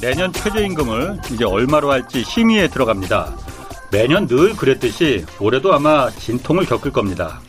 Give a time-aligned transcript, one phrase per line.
[0.00, 3.34] 내년 최저임금을 이제 얼마로 할지 심의에 들어갑니다.
[3.90, 7.40] 매년 늘 그랬듯이 올해도 아마 진통을 겪을 겁니다.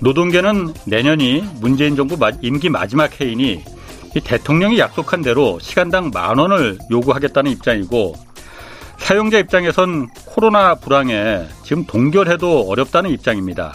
[0.00, 3.64] 노동계는 내년이 문재인 정부 임기 마지막 해이니
[4.24, 8.14] 대통령이 약속한 대로 시간당 만 원을 요구하겠다는 입장이고
[8.98, 13.72] 사용자 입장에선 코로나 불황에 지금 동결해도 어렵다는 입장입니다.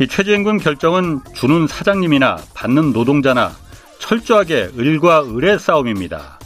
[0.00, 3.52] 이 최저임금 결정은 주는 사장님이나 받는 노동자나
[3.98, 6.38] 철저하게 을과 을의 싸움입니다.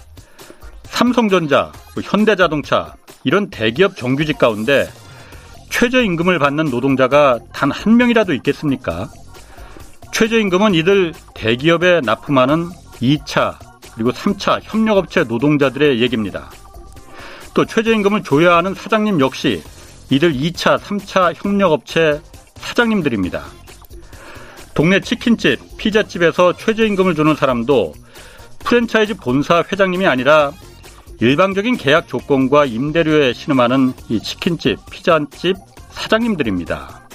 [0.96, 4.88] 삼성전자, 뭐 현대자동차 이런 대기업 정규직 가운데
[5.68, 9.10] 최저임금을 받는 노동자가 단 한 명이라도 있겠습니까?
[10.14, 12.70] 최저임금은 이들 대기업에 납품하는
[13.02, 13.56] 2차
[13.94, 16.50] 그리고 3차 협력업체 노동자들의 얘기입니다.
[17.52, 19.62] 또 최저임금을 줘야 하는 사장님 역시
[20.08, 22.22] 이들 2차, 3차 협력업체
[22.54, 23.44] 사장님들입니다.
[24.72, 27.92] 동네 치킨집, 피자집에서 최저임금을 주는 사람도
[28.64, 30.52] 프랜차이즈 본사 회장님이 아니라
[31.20, 35.56] 일방적인 계약 조건과 임대료에 신음하는 이 치킨집, 피자집
[35.90, 37.08] 사장님들입니다.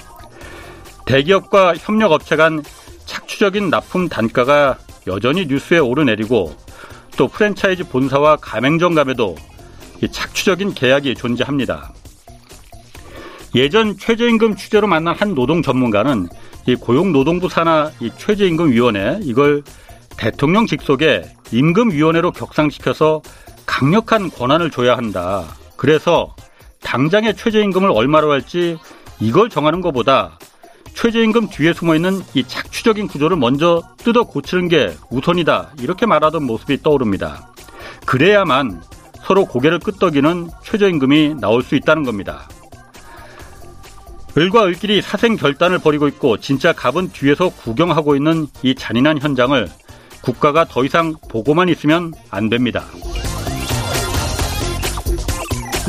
[1.05, 2.63] 대기업과 협력업체 간
[3.05, 4.77] 착취적인 납품 단가가
[5.07, 6.55] 여전히 뉴스에 오르내리고
[7.17, 9.35] 또 프랜차이즈 본사와 가맹점 감에도
[10.09, 11.93] 착취적인 계약이 존재합니다.
[13.53, 16.27] 예전 최저임금 취재로 만난 한 노동 전문가는
[16.67, 19.61] 이 고용노동부 산하 이 최저임금위원회 이걸
[20.17, 23.21] 대통령 직속의 임금위원회로 격상시켜서
[23.81, 25.43] 강력한 권한을 줘야 한다.
[25.75, 26.35] 그래서
[26.83, 28.77] 당장의 최저임금을 얼마로 할지
[29.19, 30.37] 이걸 정하는 것보다
[30.93, 35.71] 최저임금 뒤에 숨어 있는 이 착취적인 구조를 먼저 뜯어 고치는 게 우선이다.
[35.79, 37.49] 이렇게 말하던 모습이 떠오릅니다.
[38.05, 38.83] 그래야만
[39.23, 42.47] 서로 고개를 끄덕이는 최저임금이 나올 수 있다는 겁니다.
[44.37, 49.67] 을과 을끼리 사생 결단을 벌이고 있고 진짜 갑은 뒤에서 구경하고 있는 이 잔인한 현장을
[50.21, 52.85] 국가가 더 이상 보고만 있으면 안 됩니다.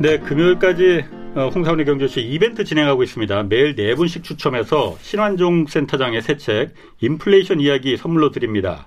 [0.00, 3.42] 네, 금요일까지 어, 홍사원의 경제쇼 이벤트 진행하고 있습니다.
[3.44, 8.86] 매일 네 분씩 추첨해서 신환종 센터장의 새 책 인플레이션 이야기 선물로 드립니다.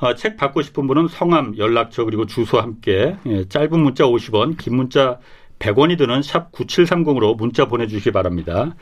[0.00, 4.76] 어, 책 받고 싶은 분은 성함, 연락처 그리고 주소 함께 예, 짧은 문자 50원, 긴
[4.76, 5.18] 문자
[5.58, 8.74] 100원이 드는 샵 9730으로 문자 보내주시기 바랍니다.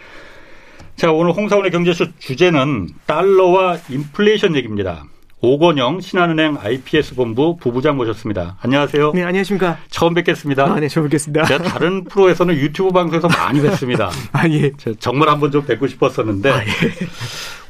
[0.95, 5.03] 자, 오늘 홍사원의 경제쇼 주제는 달러와 인플레이션 얘기입니다.
[5.45, 8.57] 오건영 신한은행 IPS 본부 부부장 모셨습니다.
[8.61, 9.11] 안녕하세요.
[9.13, 9.77] 네, 안녕하십니까.
[9.91, 10.67] 처음 뵙겠습니다.
[10.67, 11.45] 아, 네, 처음 뵙겠습니다.
[11.47, 14.09] 제가 다른 프로에서는 유튜브 방송에서 많이 뵀습니다.
[14.31, 14.71] 아, 예.
[15.01, 16.69] 정말 한번 좀 뵙고 싶었었는데 아, 예.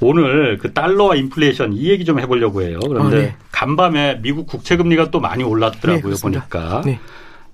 [0.01, 2.79] 오늘 그 달러와 인플레이션 이 얘기 좀 해보려고 해요.
[2.87, 3.37] 그런데 아, 네.
[3.51, 6.15] 간밤에 미국 국채 금리가 또 많이 올랐더라고요.
[6.15, 6.83] 네, 보니까.
[6.85, 7.01] 네.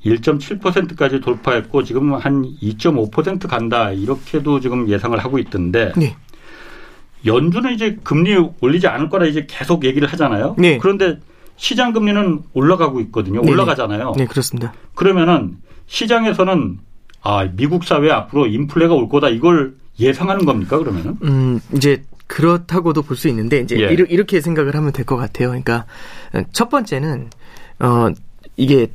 [0.04, 6.16] 1.7%까지 돌파했고 지금 한 2.5% 간다 이렇게도 지금 예상을 하고 있던데 네.
[7.26, 10.54] 연준은 이제 금리 올리지 않을 거라 이제 계속 얘기를 하잖아요.
[10.58, 10.78] 네.
[10.78, 11.18] 그런데
[11.56, 13.40] 시장 금리는 올라가고 있거든요.
[13.40, 13.52] 네네.
[13.52, 14.12] 올라가잖아요.
[14.16, 14.72] 네, 그렇습니다.
[14.94, 15.56] 그러면은
[15.86, 16.78] 시장에서는
[17.22, 21.16] 아, 미국 사회 앞으로 인플레가 올 거다 이걸 예상하는 겁니까, 그러면은?
[21.22, 23.92] 음, 이제 그렇다고도 볼 수 있는데 이제 예.
[23.92, 25.48] 이렇게 생각을 하면 될 것 같아요.
[25.48, 25.86] 그러니까
[26.52, 27.30] 첫 번째는
[27.80, 28.08] 어
[28.56, 28.88] 이게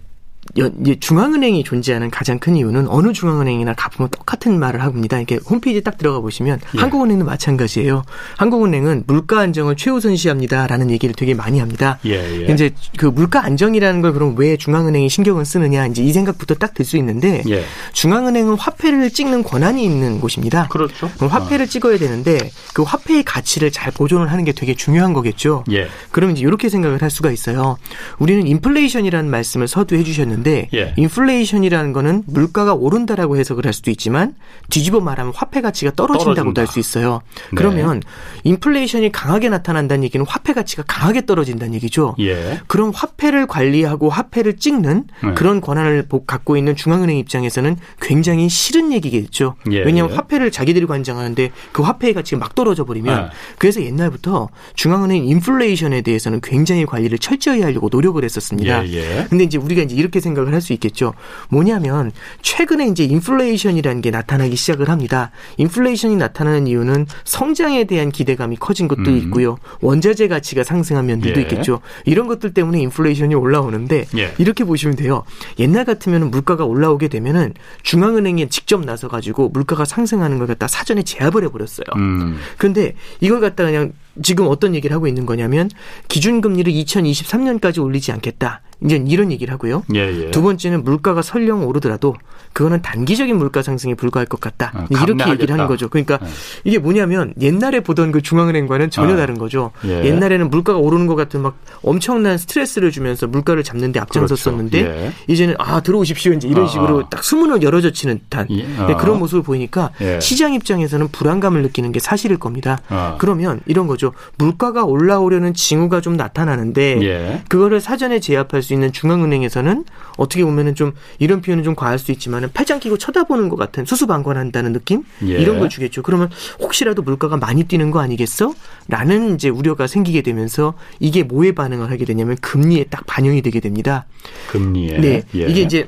[0.99, 5.19] 중앙은행이 존재하는 가장 큰 이유는 어느 중앙은행이나 가보면 똑같은 말을 합니다.
[5.19, 6.79] 이게 홈페이지 딱 들어가 보시면 예.
[6.79, 8.03] 한국은행도 마찬가지예요.
[8.37, 11.99] 한국은행은 물가 안정을 최우선시합니다라는 얘기를 되게 많이 합니다.
[12.05, 12.53] 예, 예.
[12.53, 16.83] 이제 그 물가 안정이라는 걸 그럼 왜 중앙은행이 신경을 쓰느냐 이제 이 생각부터 딱 들
[16.83, 17.63] 수 있는데 예.
[17.93, 20.67] 중앙은행은 화폐를 찍는 권한이 있는 곳입니다.
[20.67, 21.09] 그렇죠.
[21.15, 21.69] 그럼 화폐를 어.
[21.69, 25.63] 찍어야 되는데 그 화폐의 가치를 잘 보존을 하는 게 되게 중요한 거겠죠.
[25.71, 25.87] 예.
[26.11, 27.77] 그러면 이제 이렇게 생각을 할 수가 있어요.
[28.19, 30.93] 우리는 인플레이션이라는 말씀을 서두해 주셨는데 있는데 예.
[30.97, 34.35] 인플레이션이라는 거는 물가가 오른다라고 해석을 할 수도 있지만
[34.69, 37.21] 뒤집어 말하면 화폐 가치가 떨어진다고도 할 수 있어요.
[37.51, 37.55] 네.
[37.55, 38.01] 그러면
[38.43, 42.15] 인플레이션이 강하게 나타난다는 얘기는 화폐 가치가 강하게 떨어진다는 얘기죠.
[42.19, 42.59] 예.
[42.67, 45.33] 그럼 화폐를 관리하고 화폐를 찍는 네.
[45.35, 49.55] 그런 권한을 갖고 있는 중앙은행 입장에서는 굉장히 싫은 얘기겠죠.
[49.71, 49.79] 예.
[49.83, 50.15] 왜냐하면 예.
[50.15, 53.29] 화폐를 자기들이 관장하는데 그 화폐의 가치가 막 떨어져 버리면 네.
[53.57, 58.87] 그래서 옛날부터 중앙은행 인플레이션에 대해서는 굉장히 관리를 철저히 하려고 노력을 했었습니다.
[58.87, 59.27] 예, 예.
[59.29, 61.13] 근데 이제 우리가 이제 이렇게 생각을 할 수 있겠죠.
[61.49, 62.11] 뭐냐면
[62.41, 65.29] 최근에 이제 인플레이션이라는 게 나타나기 시작을 합니다.
[65.57, 69.17] 인플레이션이 나타나는 이유는 성장에 대한 기대감이 커진 것도 음.
[69.17, 69.57] 있고요.
[69.81, 71.43] 원자재 가치가 상승한 면들도 예.
[71.43, 71.81] 있겠죠.
[72.05, 74.33] 이런 것들 때문에 인플레이션이 올라오는데 예.
[74.37, 75.23] 이렇게 보시면 돼요.
[75.59, 77.53] 옛날 같으면 물가가 올라오게 되면은
[77.83, 81.85] 중앙은행에 직접 나서 가지고 물가가 상승하는 걸 갖다 사전에 제압을 해버렸어요.
[81.97, 82.37] 음.
[82.57, 85.69] 그런데 이걸 갖다 그냥 지금 어떤 얘기를 하고 있는 거냐면
[86.07, 88.61] 기준금리를 2023년까지 올리지 않겠다.
[88.85, 89.83] 이제 이런 얘기를 하고요.
[89.95, 90.31] 예, 예.
[90.31, 92.15] 두 번째는 물가가 설령 오르더라도
[92.51, 94.71] 그거는 단기적인 물가 상승에 불과할 것 같다.
[94.75, 95.89] 어, 이렇게 얘기를 하는 거죠.
[95.89, 96.27] 그러니까 네.
[96.65, 99.17] 이게 뭐냐면 옛날에 보던 그 중앙은행과는 전혀 어.
[99.17, 99.71] 다른 거죠.
[99.85, 100.03] 예.
[100.05, 104.99] 옛날에는 물가가 오르는 것 같은 막 엄청난 스트레스를 주면서 물가를 잡는데 앞장섰었는데 그렇죠.
[104.99, 105.13] 예.
[105.27, 107.09] 이제는 아 들어오십시오 이제 이런 어, 식으로 어.
[107.09, 108.63] 딱 수문을 열어젖히는 듯한 예.
[108.63, 110.19] 네, 그런 모습을 보이니까 예.
[110.19, 112.79] 시장 입장에서는 불안감을 느끼는 게 사실일 겁니다.
[112.89, 113.15] 어.
[113.17, 114.02] 그러면 이런 거죠.
[114.37, 117.41] 물가가 올라오려는 징후가 좀 나타나는데 예.
[117.47, 119.85] 그거를 사전에 제압할 수 있는 중앙은행에서는
[120.17, 124.73] 어떻게 보면은 좀 이런 표현은 좀 과할 수 있지만은 팔짱 끼고 쳐다보는 것 같은 수수방관한다는
[124.73, 125.33] 느낌 예.
[125.33, 126.01] 이런 걸 주겠죠.
[126.03, 126.29] 그러면
[126.59, 128.53] 혹시라도 물가가 많이 뛰는 거 아니겠어?
[128.87, 134.05] 라는 이제 우려가 생기게 되면서 이게 뭐에 반응을 하게 되냐면 금리에 딱 반영이 되게 됩니다.
[134.49, 135.47] 금리에 네 예.
[135.47, 135.87] 이게 이제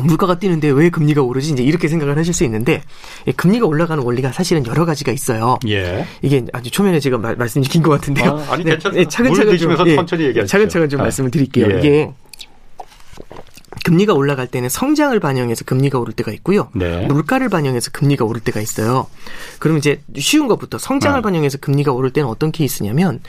[0.00, 1.52] 물가가 뛰는데 왜 금리가 오르지?
[1.52, 2.82] 이제 이렇게 생각을 하실 수 있는데
[3.36, 5.58] 금리가 올라가는 원리가 사실은 여러 가지가 있어요.
[5.68, 6.06] 예.
[6.22, 8.42] 이게 아주 초면에 제가 말, 말씀이 긴 것 같은데요.
[8.48, 8.90] 아, 니 네, 괜찮습니다.
[9.02, 10.50] 네, 차근차근 좀 예, 천천히 얘기하시죠.
[10.50, 11.68] 차근차근 좀 아, 말씀을 드릴게요.
[11.72, 11.78] 예.
[11.78, 12.10] 이게
[13.84, 16.68] 금리가 올라갈 때는 성장을 반영해서 금리가 오를 때가 있고요.
[16.74, 17.06] 네.
[17.06, 19.06] 물가를 반영해서 금리가 오를 때가 있어요.
[19.58, 21.22] 그럼 이제 쉬운 것부터 성장을 네.
[21.22, 23.20] 반영해서 금리가 오를 때는 어떤 케이스냐면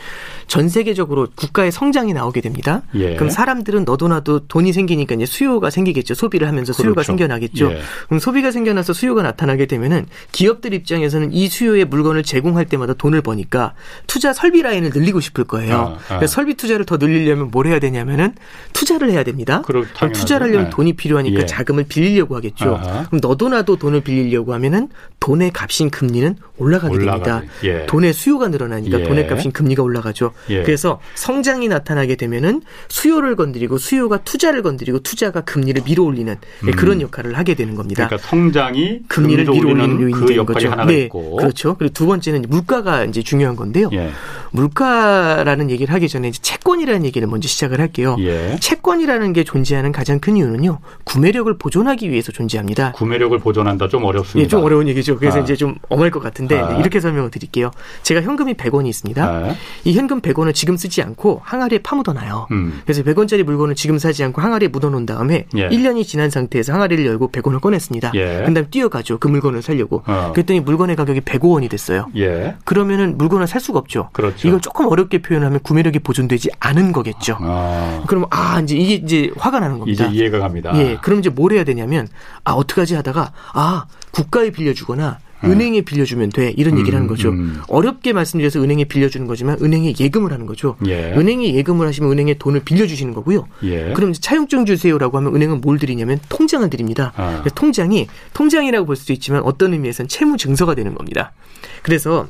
[0.48, 2.84] 전 세계적으로 국가의 성장이 나오게 됩니다.
[2.96, 3.16] 예.
[3.16, 6.14] 그럼 사람들은 너도나도 돈이 생기니까 이제 수요가 생기겠죠.
[6.14, 7.08] 소비를 하면서 수요가 그렇죠.
[7.08, 7.72] 생겨나겠죠.
[7.72, 7.80] 예.
[8.08, 13.74] 그럼 소비가 생겨나서 수요가 나타나게 되면은 기업들 입장에서는 이 수요의 물건을 제공할 때마다 돈을 버니까
[14.08, 15.98] 투자 설비 라인을 늘리고 싶을 거예요.
[16.10, 16.28] 아, 아.
[16.28, 18.36] 설비 투자를 더 늘리려면 뭘 해야 되냐면은
[18.74, 19.62] 투자를 해야 됩니다.
[19.66, 20.70] 그럼 투자를 하려면 네.
[20.70, 21.46] 돈이 필요하니까 예.
[21.46, 22.76] 자금을 빌리려고 하겠죠.
[22.76, 23.08] 아하.
[23.08, 27.24] 그럼 너도나도 돈을 빌리려고 하면은 돈의 값인 금리는 올라가게 올라가네.
[27.24, 27.54] 됩니다.
[27.64, 27.86] 예.
[27.86, 29.04] 돈의 수요가 늘어나니까 예.
[29.04, 30.32] 돈의 값인 금리가 올라가죠.
[30.50, 30.64] 예.
[30.64, 36.72] 그래서 성장이 나타나게 되면은 수요를 건드리고 수요가 투자를 건드리고 투자가 금리를 밀어올리는 음.
[36.72, 38.08] 그런 역할을 하게 되는 겁니다.
[38.08, 40.76] 그러니까 성장이 금리를 밀어올리는 요인이 그 되는 거죠.
[40.86, 41.38] 네, 있고.
[41.38, 41.76] 그렇죠.
[41.78, 43.90] 그리고 두 번째는 물가가 이제 중요한 건데요.
[43.94, 44.10] 예.
[44.52, 48.16] 물가라는 얘기를 하기 전에 이제 채권이라는 얘기를 먼저 시작을 할게요.
[48.20, 48.58] 예.
[48.60, 50.80] 채권이라는 게 존재하는 가장 큰 이유는요.
[51.04, 52.92] 구매력을 보존하기 위해서 존재합니다.
[52.94, 54.46] 구매력을 보존한다 좀 어렵습니다.
[54.46, 55.18] 예, 좀 어려운 얘기죠.
[55.18, 55.42] 그래서 아.
[55.42, 56.78] 이제 좀 엄할 것 같은데 아.
[56.78, 57.72] 이렇게 설명을 드릴게요.
[58.04, 59.24] 제가 현금이 100원이 있습니다.
[59.24, 59.56] 아.
[59.84, 62.48] 이 현금 100원을 지금 쓰지 않고 항아리에 파묻어 놔요.
[62.52, 62.82] 음.
[62.86, 65.70] 그래서 100원짜리 물건을 지금 사지 않고 항아리에 묻어 놓은 다음에 예.
[65.70, 68.12] 1년이 지난 상태에서 항아리를 열고 100원을 꺼냈습니다.
[68.16, 68.44] 예.
[68.46, 69.20] 그다음 뛰어가죠.
[69.20, 70.04] 그 물건을 살려고.
[70.06, 70.32] 어.
[70.34, 72.08] 그랬더니 물건의 가격이 105원이 됐어요.
[72.18, 72.56] 예.
[72.66, 74.10] 그러면은 물건을 살 수가 없죠.
[74.14, 74.48] 그렇죠.
[74.48, 77.38] 이걸 조금 어렵게 표현하면 구매력이 보존되지 않은 거겠죠.
[77.40, 78.04] 아.
[78.08, 80.06] 그럼 아 이제 이게 이제 화가 나는 겁니다.
[80.06, 80.72] 이제 이해가 갑니다.
[80.76, 80.98] 예.
[81.02, 82.08] 그럼 이제 뭘 해야 되냐면
[82.44, 85.50] 아 어떡하지 하다가 아 국가에 빌려주거나 네.
[85.50, 87.30] 은행에 빌려주면 돼 이런 얘기를 하는 음, 거죠.
[87.30, 87.62] 음.
[87.68, 90.78] 어렵게 말씀드려서 은행에 빌려주는 거지만 은행에 예금을 하는 거죠.
[90.88, 91.12] 예.
[91.12, 93.48] 은행에 예금을 하시면 은행에 돈을 빌려주시는 거고요.
[93.64, 93.92] 예.
[93.94, 97.12] 그럼 차용증 주세요라고 하면 은행은 뭘 드리냐면 통장을 드립니다.
[97.18, 97.44] 아.
[97.56, 101.34] 통장이 통장이라고 볼 수도 있지만 어떤 의미에서는 채무 증서가 되는 겁니다.
[101.82, 102.28] 그래서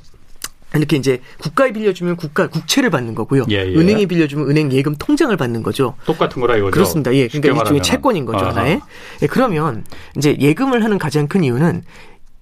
[0.76, 3.46] 이렇게 이제 국가에 빌려주면 국가 국채를 받는 거고요.
[3.50, 3.76] 예, 예.
[3.76, 5.96] 은행에 빌려주면 은행 예금 통장을 받는 거죠.
[6.06, 6.72] 똑같은 거라 이거죠.
[6.72, 7.14] 그렇습니다.
[7.14, 7.28] 예.
[7.28, 8.46] 그러니까 일종의 채권인 거죠.
[8.46, 8.80] 하나에.
[9.22, 9.84] 예, 그러면
[10.18, 11.84] 이제 예금을 하는 가장 큰 이유는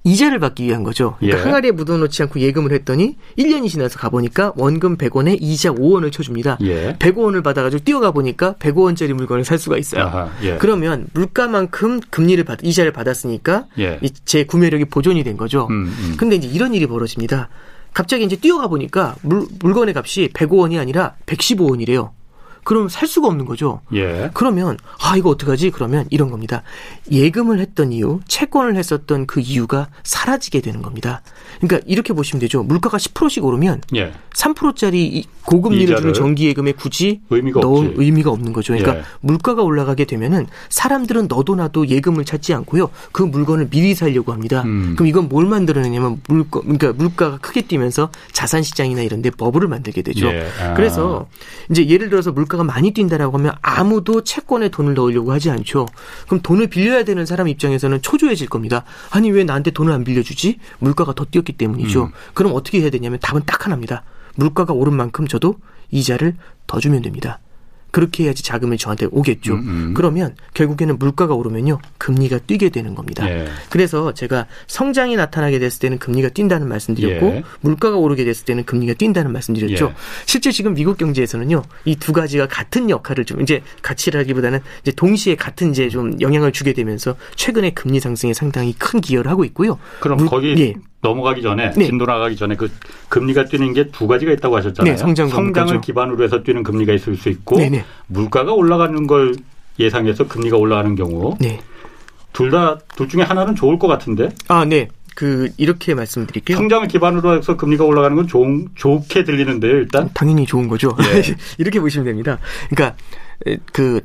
[0.03, 1.15] 이자를 받기 위한 거죠.
[1.20, 1.44] 그러니까 예.
[1.44, 6.58] 항아리에 묻어놓지 않고 예금을 했더니 1년이 지나서 가보니까 원금 100원에 이자 5원을 쳐줍니다.
[6.62, 6.96] 예.
[6.98, 10.03] 105원을 받아가지고 뛰어가 보니까 105원짜리 물건을 살 수가 있어요.
[10.05, 10.58] 아하, 예.
[10.58, 14.00] 그러면 물가만큼 금리를 받, 이자를 받았으니까 예.
[14.25, 15.67] 제 구매력이 보존이 된 거죠.
[15.70, 16.15] 음, 음.
[16.17, 17.50] 근데 이제 이런 일이 벌어집니다.
[17.93, 22.12] 갑자기 이제 뛰어가 보니까 물, 물건의 값이 105원이 아니라 115원이래요.
[22.63, 23.82] 그럼 살 수가 없는 거죠.
[23.94, 24.30] 예.
[24.34, 25.72] 그러면 아 이거 어떡하지?
[25.72, 26.63] 그러면 이런 겁니다.
[27.12, 31.22] 예금을 했던 이유, 채권을 했었던 그 이유가 사라지게 되는 겁니다.
[31.60, 32.63] 그러니까 이렇게 보시면 되죠.
[32.63, 34.13] 물가가 10%씩 오르면 예.
[34.34, 38.01] 3%짜리 고금리를 주는 정기 예금에 굳이 의미가 넣은 없지.
[38.01, 38.74] 의미가 없는 거죠.
[38.74, 39.03] 그러니까 예.
[39.22, 42.89] 물가가 올라가게 되면은 사람들은 너도 나도 예금을 찾지 않고요.
[43.12, 44.62] 그 물건을 미리 살려고 합니다.
[44.65, 44.94] 음.
[44.96, 50.01] 그럼 이건 뭘 만들어내냐면 물가 그러니까 물가가 크게 뛰면서 자산 시장이나 이런 데 버블을 만들게
[50.03, 50.27] 되죠.
[50.27, 50.48] 예.
[50.62, 50.74] 아.
[50.75, 51.27] 그래서
[51.70, 55.88] 이제 예를 들어서 물가 가 많이 뛴다라고 하면 아무도 채권에 돈을 넣으려고 하지 않죠.
[56.27, 58.84] 그럼 돈을 빌려야 되는 사람 입장에서는 초조해질 겁니다.
[59.10, 60.60] 아니 왜 나한테 돈을 안 빌려주지?
[60.79, 62.05] 물가가 더 뛰었기 때문이죠.
[62.05, 62.12] 음.
[62.34, 64.03] 그럼 어떻게 해야 되냐면 답은 딱 하나입니다.
[64.36, 65.55] 물가가 오른 만큼 저도
[65.91, 66.36] 이자를
[66.67, 67.39] 더 주면 됩니다.
[67.91, 69.53] 그렇게 해야지 자금이 저한테 오겠죠.
[69.53, 69.93] 음, 음.
[69.95, 73.29] 그러면 결국에는 물가가 오르면요 금리가 뛰게 되는 겁니다.
[73.29, 73.48] 예.
[73.69, 77.43] 그래서 제가 성장이 나타나게 됐을 때는 금리가 뛴다는 말씀드렸고 예.
[77.62, 79.86] 물가가 오르게 됐을 때는 금리가 뛴다는 말씀드렸죠.
[79.91, 79.95] 예.
[80.25, 85.69] 실제 지금 미국 경제에서는요 이 두 가지가 같은 역할을 좀 이제 같이라기보다는 이제 동시에 같은
[85.69, 89.77] 이제 좀 영향을 주게 되면서 최근에 금리 상승에 상당히 큰 기여를 하고 있고요.
[90.00, 90.74] 그럼 물, 거기 예.
[91.01, 91.86] 넘어가기 전에 네.
[91.86, 92.70] 진도 나가기 전에 그
[93.10, 94.93] 금리가 뛰는 게 두 가지가 있다고 하셨잖아요.
[94.93, 95.81] 네, 성장 물가죠.
[95.81, 97.77] 기반으로 해서 뛰는 금리가 있을 수 있고 네네.
[97.79, 97.86] 네.
[98.08, 99.36] 물가가 올라가는 걸
[99.79, 101.60] 예상해서 금리가 올라가는 경우 네.
[102.34, 104.29] 둘다 둘 중에 하나는 좋을 것 같은데.
[104.48, 104.88] 아, 네.
[105.13, 106.55] 그 이렇게 말씀드릴게요.
[106.55, 110.10] 성장을 기반으로 해서 금리가 올라가는 건 좋, 좋게 들리는데요, 일단.
[110.13, 110.96] 당연히 좋은 거죠.
[111.01, 111.22] 예.
[111.60, 112.39] 이렇게 보시면 됩니다.
[112.70, 112.96] 그러니까
[113.74, 114.00] 그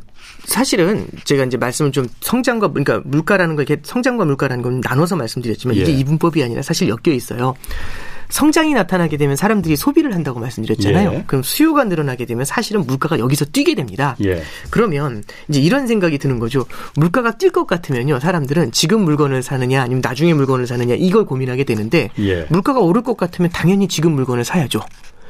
[0.47, 5.77] 사실은 제가 이제 말씀을 좀 성장과 그러니까 물가라는 거 이렇게 성장과 물가라는 건 나눠서 말씀드렸지만
[5.77, 5.81] 예.
[5.81, 7.55] 이게 이분법이 아니라 사실 엮여 있어요.
[8.29, 11.13] 성장이 나타나게 되면 사람들이 소비를 한다고 말씀드렸잖아요.
[11.13, 11.25] 예.
[11.27, 14.17] 그럼 수요가 늘어나게 되면 사실은 물가가 여기서 뛰게 됩니다.
[14.25, 14.43] 예.
[14.71, 16.65] 그러면 이제 이런 생각이 드는 거죠.
[16.97, 18.19] 물가가 뛸 것 같으면요.
[18.19, 22.47] 사람들은 지금 물건을 사느냐 아니면 나중에 물건을 사느냐 이걸 고민하게 되는데 예.
[22.51, 24.81] 물가가 오를 것 같으면 당연히 지금 물건을 사야죠.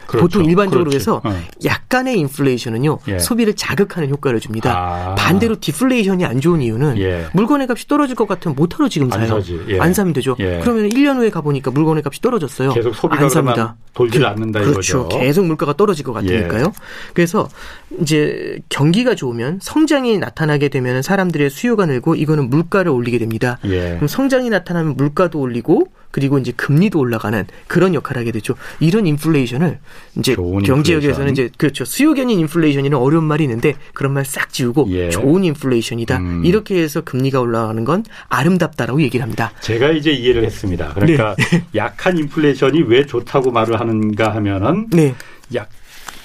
[0.07, 0.27] 그렇죠.
[0.27, 0.97] 보통 일반적으로 그렇지.
[0.97, 1.43] 해서 어.
[1.65, 3.19] 약간의 인플레이션은요 예.
[3.19, 4.73] 소비를 자극하는 효과를 줍니다.
[4.77, 5.15] 아.
[5.17, 7.27] 반대로 디플레이션이 안 좋은 이유는 예.
[7.33, 9.35] 물건의 값이 떨어질 것 같으면 못하러 지금 사요.
[9.35, 9.81] 안, 예.
[9.81, 10.37] 안 사면 되죠.
[10.39, 10.61] 예.
[10.63, 12.73] 그러면 1년 후에 가보니까 물건의 값이 떨어졌어요.
[12.73, 13.77] 계속 소비가 안 삽니다.
[13.95, 15.01] 돌지 그, 않는다 그렇죠.
[15.01, 15.19] 이거죠.
[15.19, 16.65] 계속 물가가 떨어질 것 같으니까요.
[16.67, 16.71] 예.
[17.15, 17.49] 그래서
[18.01, 23.59] 이제 경기가 좋으면 성장이 나타나게 되면 사람들의 수요가 늘고 이거는 물가를 올리게 됩니다.
[23.65, 23.95] 예.
[23.97, 28.55] 그럼 성장이 나타나면 물가도 올리고 그리고 이제 금리도 올라가는 그런 역할을 하게 되죠.
[28.81, 29.79] 이런 인플레이션을
[30.19, 31.85] 이제 경제학에서는 이제 그렇죠.
[31.85, 35.11] 수요견인 인플레이션이라는 어려운 말이 있는데 그런 말 싹 지우고 예.
[35.11, 36.17] 좋은 인플레이션이다.
[36.17, 36.43] 음.
[36.47, 39.53] 이렇게 해서 금리가 올라가는 건 아름답다라고 얘기를 합니다.
[39.61, 40.95] 제가 이제 이해를 했습니다.
[40.95, 41.65] 그러니까 네.
[41.77, 45.15] 약한 인플레이션이 왜 좋다고 말을 하는가 하면은 네.
[45.55, 45.69] 약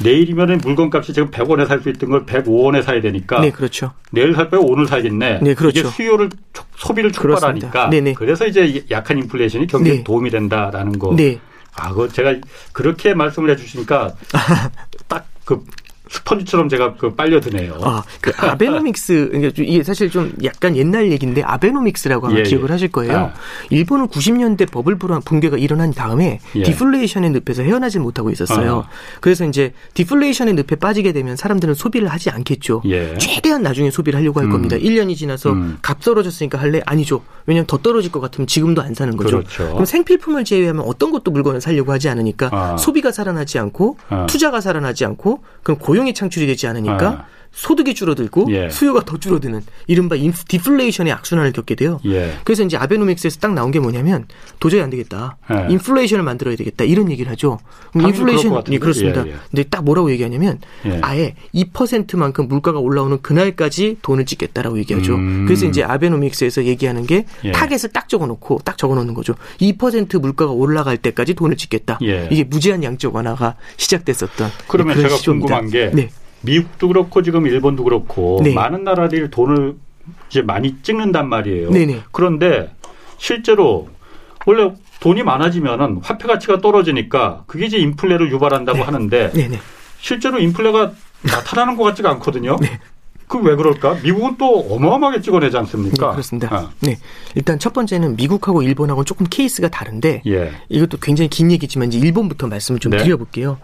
[0.04, 3.42] 내일이면은 물건값이 지금 100원에 살 수 있던 걸 105원에 사야 되니까.
[3.42, 3.94] 네, 그렇죠.
[4.12, 5.40] 내일 살 거야 오늘 사겠네.
[5.42, 5.80] 네, 그렇죠.
[5.80, 6.30] 이게 수요를
[6.76, 7.90] 소비를 촉발하니까.
[7.90, 8.14] 네네.
[8.14, 10.04] 그래서 이제 약한 인플레이션이 경기에 네.
[10.04, 11.16] 도움이 된다라는 거.
[11.16, 11.40] 네.
[11.76, 12.36] 아, 그 제가
[12.74, 14.14] 그렇게 말씀을 해주시니까
[15.08, 15.64] 딱 그
[16.12, 17.80] 스펀지처럼 제가 그 빨려드네요.
[17.82, 22.74] 아, 그 아베노믹스 이게 사실 좀 약간 옛날 얘기인데 아베노믹스라고 아마 예, 기억을 예.
[22.74, 23.18] 하실 거예요.
[23.18, 23.34] 아.
[23.70, 26.64] 일본은 90년대 버블 붕괴가 일어난 다음에 예.
[26.64, 28.86] 디플레이션의 늪에서 헤어나지 못하고 있었어요.
[28.88, 28.90] 아.
[29.22, 32.82] 그래서 이제 디플레이션의 늪에 빠지게 되면 사람들은 소비를 하지 않겠죠.
[32.86, 33.18] 예.
[33.18, 34.52] 최대한 나중에 소비를 하려고 할 음.
[34.52, 34.76] 겁니다.
[34.76, 35.78] 1년이 지나서 음.
[35.82, 36.82] 값 떨어졌으니까 할래?
[36.86, 37.22] 아니죠.
[37.46, 39.38] 왜냐하면 더 떨어질 것 같으면 지금도 안 사는 거죠.
[39.38, 39.70] 그렇죠.
[39.72, 42.78] 그럼 생필품을 제외하면 어떤 것도 물건을 사려고 하지 않으니까 아.
[42.78, 44.26] 소비가 살아나지 않고 아.
[44.26, 47.26] 투자가 살아나지 않고 그럼 고용 고용이 창출이 되지 않으니까 아.
[47.52, 48.70] 소득이 줄어들고 예.
[48.70, 52.00] 수요가 더 줄어드는 이른바 인프, 디플레이션의 악순환을 겪게 돼요.
[52.06, 52.34] 예.
[52.44, 54.26] 그래서 이제 아베노믹스에서 딱 나온 게 뭐냐면
[54.60, 55.38] 도저히 안 되겠다.
[55.52, 55.72] 예.
[55.72, 56.86] 인플레이션을 만들어야 되겠다.
[56.86, 57.60] 이런 얘기를 하죠.
[57.96, 59.26] 인플레이션 예, 그렇습니다.
[59.28, 59.36] 예, 예.
[59.50, 61.00] 근데 딱 뭐라고 얘기하냐면 예.
[61.02, 65.16] 아예 2%만큼 물가가 올라오는 그날까지 돈을 찍겠다라고 얘기하죠.
[65.16, 65.46] 음.
[65.46, 69.36] 그래서 이제 아베노믹스에서 얘기하는 게 타겟을 딱 적어 놓고 딱 적어 놓는 거죠.
[69.60, 72.00] 2% 물가가 올라갈 때까지 돈을 찍겠다.
[72.02, 75.60] 이게 무제한 양적 완화가 시작됐었던 그러면 제가 시조입니다.
[75.60, 76.10] 궁금한 게 네.
[76.42, 78.54] 미국도 그렇고 지금 일본도 그렇고 네.
[78.54, 79.76] 많은 나라들이 돈을
[80.30, 81.72] 이제 많이 찍는단 말이에요.
[81.72, 82.04] 네네.
[82.12, 82.72] 그런데
[83.18, 83.90] 실제로
[84.46, 88.84] 원래 돈이 많아지면은 화폐 가치가 떨어지니까 그게 이제 인플레를 유발한다고 네.
[88.84, 89.60] 하는데 네네.
[90.00, 90.92] 실제로 인플레가
[91.24, 92.58] 나타나는 것 같지가 않거든요.
[92.60, 92.80] 네.
[93.28, 94.00] 그왜 그럴까?
[94.04, 96.08] 미국은 또 어마어마하게 찍어내지 않습니까?
[96.08, 96.54] 네, 그렇습니다.
[96.54, 96.70] 어.
[96.82, 96.98] 네.
[97.36, 100.52] 일단 첫 번째는 미국하고 일본하고는 조금 케이스가 다른데 예.
[100.68, 102.98] 이것도 굉장히 긴 얘기지만 이제 일본부터 말씀을 좀 네.
[102.98, 103.58] 드려볼게요.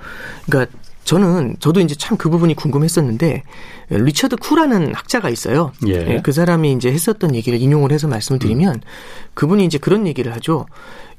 [0.46, 0.72] 그러니까
[1.08, 3.44] 저는 저도 이제 참 그 부분이 궁금했었는데
[3.90, 5.72] 리처드 쿠라는 학자가 있어요.
[5.88, 5.94] 예.
[5.94, 6.22] 예.
[6.22, 8.82] 그 사람이 이제 했었던 얘기를 인용을 해서 말씀을 드리면 음.
[9.36, 10.66] 그분이 이제 그런 얘기를 하죠.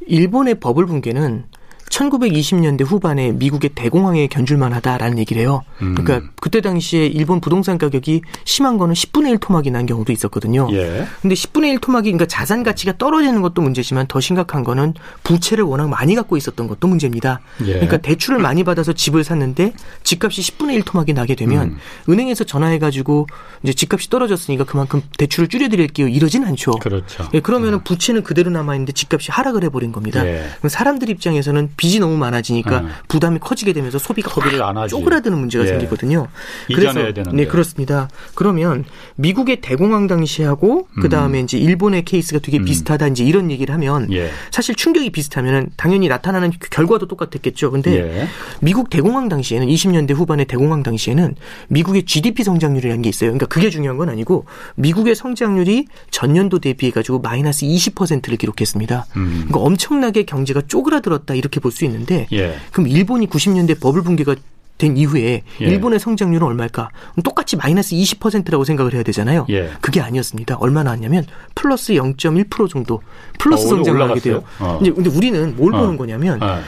[0.07, 1.45] 일본의 버블 붕괴는
[1.91, 5.63] 1920년대 후반에 미국의 대공황에 견줄만 하다라는 얘기를 해요.
[5.83, 5.95] 음.
[5.95, 10.69] 그러니까 그때 당시에 일본 부동산 가격이 심한 거는 10분의 1 토막이 난 경우도 있었거든요.
[10.73, 11.07] 예.
[11.23, 15.89] 근데 10분의 1 토막이 그러니까 자산 가치가 떨어지는 것도 문제지만 더 심각한 거는 부채를 워낙
[15.89, 17.41] 많이 갖고 있었던 것도 문제입니다.
[17.63, 17.73] 예.
[17.75, 19.73] 그러니까 대출을 많이 받아서 집을 샀는데
[20.05, 21.79] 집값이 10분의 1 토막이 나게 되면 음.
[22.09, 23.27] 은행에서 전화해 가지고
[23.63, 26.09] 이제 집값이 떨어졌으니까 그만큼 대출을 줄여 드릴게요.
[26.09, 26.73] 이러진 않죠.
[26.73, 27.29] 그렇죠.
[27.35, 27.85] 예, 그러면은 음.
[27.85, 30.25] 부채는 그대로 남아 있는데 집값이 하락을 해 버린 겁니다.
[30.27, 30.49] 예.
[30.59, 32.89] 그럼 사람들 입장에서는 빚이 너무 많아지니까 음.
[33.07, 34.91] 부담이 커지게 되면서 소비가 소비를 안 하지.
[34.91, 35.69] 쪼그라드는 문제가 예.
[35.69, 36.27] 생기거든요.
[36.67, 36.99] 그래서.
[37.33, 38.11] 네 그렇습니다.
[38.35, 41.45] 그러면 미국의 대공황 당시하고 그 다음에 음.
[41.45, 42.65] 이제 일본의 케이스가 되게 음.
[42.65, 44.31] 비슷하다 이제 이런 얘기를 하면 예.
[44.51, 47.71] 사실 충격이 비슷하면은 당연히 나타나는 결과도 똑같았겠죠.
[47.71, 48.29] 근데 예.
[48.61, 51.37] 미국 대공황 당시에는 20년대 후반의 대공황 당시에는
[51.69, 53.31] 미국의 GDP 성장률이라는 게 있어요.
[53.31, 59.07] 그러니까 그게 중요한 건 아니고 미국의 성장률이 전년도 대비해 가지고 마이너스 20%를 기록했습니다.
[59.17, 59.29] 음.
[59.47, 62.55] 그러니까 엄청나게 경제가 쪼그라들었다 이렇게 볼 수 있는데 예.
[62.73, 64.35] 그럼 일본이 90년대 버블 붕괴가
[64.79, 65.65] 된 이후에 예.
[65.65, 66.91] 일본의 성장률은 얼마일까?
[67.25, 69.45] 똑같이 마이너스 20%라고 생각을 해야 되잖아요.
[69.51, 69.71] 예.
[69.81, 70.57] 그게 아니었습니다.
[70.61, 73.03] 얼마 나 왔냐면 플러스 0.1% 정도
[73.39, 74.43] 플러스 어, 성장을 하게 돼요.
[74.61, 74.79] 어.
[74.83, 75.81] 근데 우리는 뭘 어.
[75.81, 76.61] 보는 거냐면 어.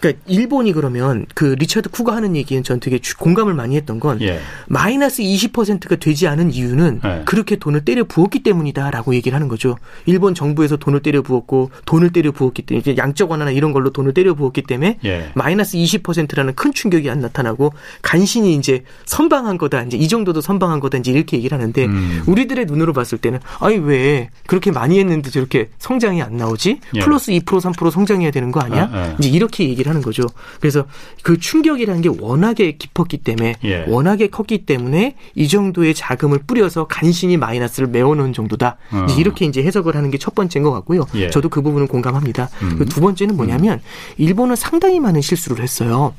[0.00, 4.40] 그러니까 일본이 그러면 그 리처드 쿠가 하는 얘기는 전 되게 공감을 많이 했던 건 예.
[4.68, 7.22] 마이너스 20%가 되지 않은 이유는 예.
[7.24, 9.76] 그렇게 돈을 때려 부었기 때문이다라고 얘기를 하는 거죠.
[10.04, 14.34] 일본 정부에서 돈을 때려 부었고 돈을 때려 부었기 때문에 양적 완화나 이런 걸로 돈을 때려
[14.34, 15.30] 부었기 때문에 예.
[15.34, 17.72] 마이너스 20%라는 큰 충격이 안 나타나고
[18.02, 19.82] 간신히 이제 선방한 거다.
[19.84, 20.98] 이제 이 정도도 선방한 거다.
[20.98, 22.22] 이제 이렇게 얘기를 하는데 음.
[22.26, 26.80] 우리들의 눈으로 봤을 때는 아니 왜 그렇게 많이 했는데 저렇게 성장이 안 나오지?
[26.94, 27.00] 예.
[27.00, 28.90] 플러스 2% 3% 성장해야 되는 거 아니야?
[28.92, 29.16] 아, 아.
[29.18, 30.24] 이제 이렇게 얘기를 하는 거죠.
[30.60, 30.86] 그래서
[31.22, 33.84] 그 충격이라는 게 워낙에 깊었기 때문에 예.
[33.88, 38.76] 워낙에 컸기 때문에 이 정도의 자금을 뿌려서 간신히 마이너스를 메워놓은 정도다.
[38.92, 39.06] 어.
[39.18, 41.06] 이렇게 이제 해석을 하는 게 첫 번째인 것 같고요.
[41.14, 41.30] 예.
[41.30, 42.48] 저도 그 부분은 공감합니다.
[42.62, 42.78] 음.
[42.78, 43.80] 그 두 번째는 뭐냐면 음.
[44.16, 46.14] 일본은 상당히 많은 실수를 했어요.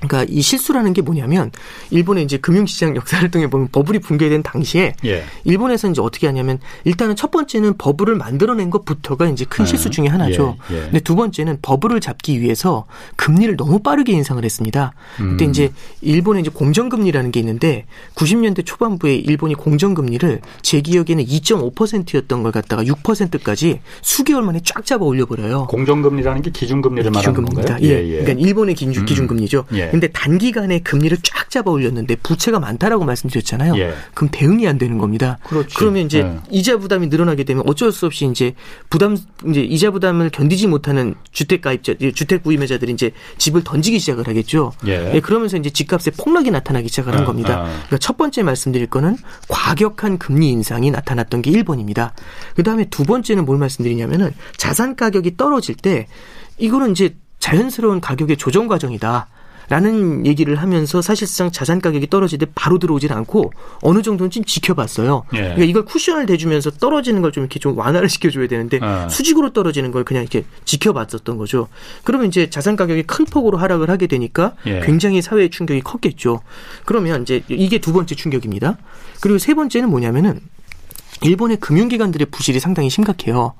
[0.00, 1.50] 그러니까 이 실수라는 게 뭐냐면
[1.90, 5.24] 일본의 이제 금융시장 역사를 통해 보면 버블이 붕괴된 당시에 예.
[5.44, 9.68] 일본에서 이제 어떻게 하냐면 일단은 첫 번째는 버블을 만들어낸 것부터가 이제 큰 네.
[9.68, 10.56] 실수 중의 하나죠.
[10.70, 10.76] 예.
[10.76, 10.80] 예.
[10.82, 14.92] 근데 두 번째는 버블을 잡기 위해서 금리를 너무 빠르게 인상을 했습니다.
[15.20, 15.30] 음.
[15.30, 22.52] 그때 이제 일본의 이제 공정금리라는 게 있는데 90년대 초반부에 일본이 공정금리를 제 기억에는 2.5%였던 걸
[22.52, 25.66] 갖다가 6%까지 수개월 만에 쫙 잡아 올려버려요.
[25.66, 27.76] 공정금리라는 게 기준금리를 말하는 건가요?
[27.82, 27.88] 예.
[27.88, 28.22] 예.
[28.22, 29.06] 그러니까 일본의 기준, 음.
[29.06, 29.64] 기준금리죠.
[29.74, 29.89] 예.
[29.90, 33.76] 근데 단기간에 금리를 쫙 잡아 올렸는데 부채가 많다라고 말씀드렸잖아요.
[33.78, 33.94] 예.
[34.14, 35.38] 그럼 대응이 안 되는 겁니다.
[35.44, 35.74] 그렇지.
[35.74, 36.38] 그러면 이제 예.
[36.50, 38.54] 이자 부담이 늘어나게 되면 어쩔 수 없이 이제
[38.88, 39.16] 부담
[39.48, 44.72] 이제 이자 부담을 견디지 못하는 주택 가입자 주택 구입자들이 이제 집을 던지기 시작을 하겠죠.
[44.86, 45.14] 예.
[45.14, 47.60] 예 그러면서 이제 집값에 폭락이 나타나기 시작을 한 아, 겁니다.
[47.60, 47.64] 아.
[47.64, 49.16] 그러니까 첫 번째 말씀드릴 거는
[49.48, 52.12] 과격한 금리 인상이 나타났던 게 1번입니다.
[52.54, 56.06] 그다음에 두 번째는 뭘 말씀드리냐면은 자산 가격이 떨어질 때
[56.58, 59.26] 이거는 이제 자연스러운 가격의 조정 과정이다.
[59.70, 65.24] 라는 얘기를 하면서 사실상 자산 가격이 떨어질 때 바로 들어오질 않고 어느 정도는 좀 지켜봤어요.
[65.34, 65.38] 예.
[65.38, 69.08] 그러니까 이걸 쿠션을 대주면서 떨어지는 걸 좀 이렇게 좀 완화를 시켜줘야 되는데 아.
[69.08, 71.68] 수직으로 떨어지는 걸 그냥 이렇게 지켜봤었던 거죠.
[72.02, 74.80] 그러면 이제 자산 가격이 큰 폭으로 하락을 하게 되니까 예.
[74.80, 76.40] 굉장히 사회의 충격이 컸겠죠.
[76.84, 78.76] 그러면 이제 이게 두 번째 충격입니다.
[79.20, 80.40] 그리고 세 번째는 뭐냐면은
[81.22, 83.54] 일본의 금융기관들의 부실이 상당히 심각해요.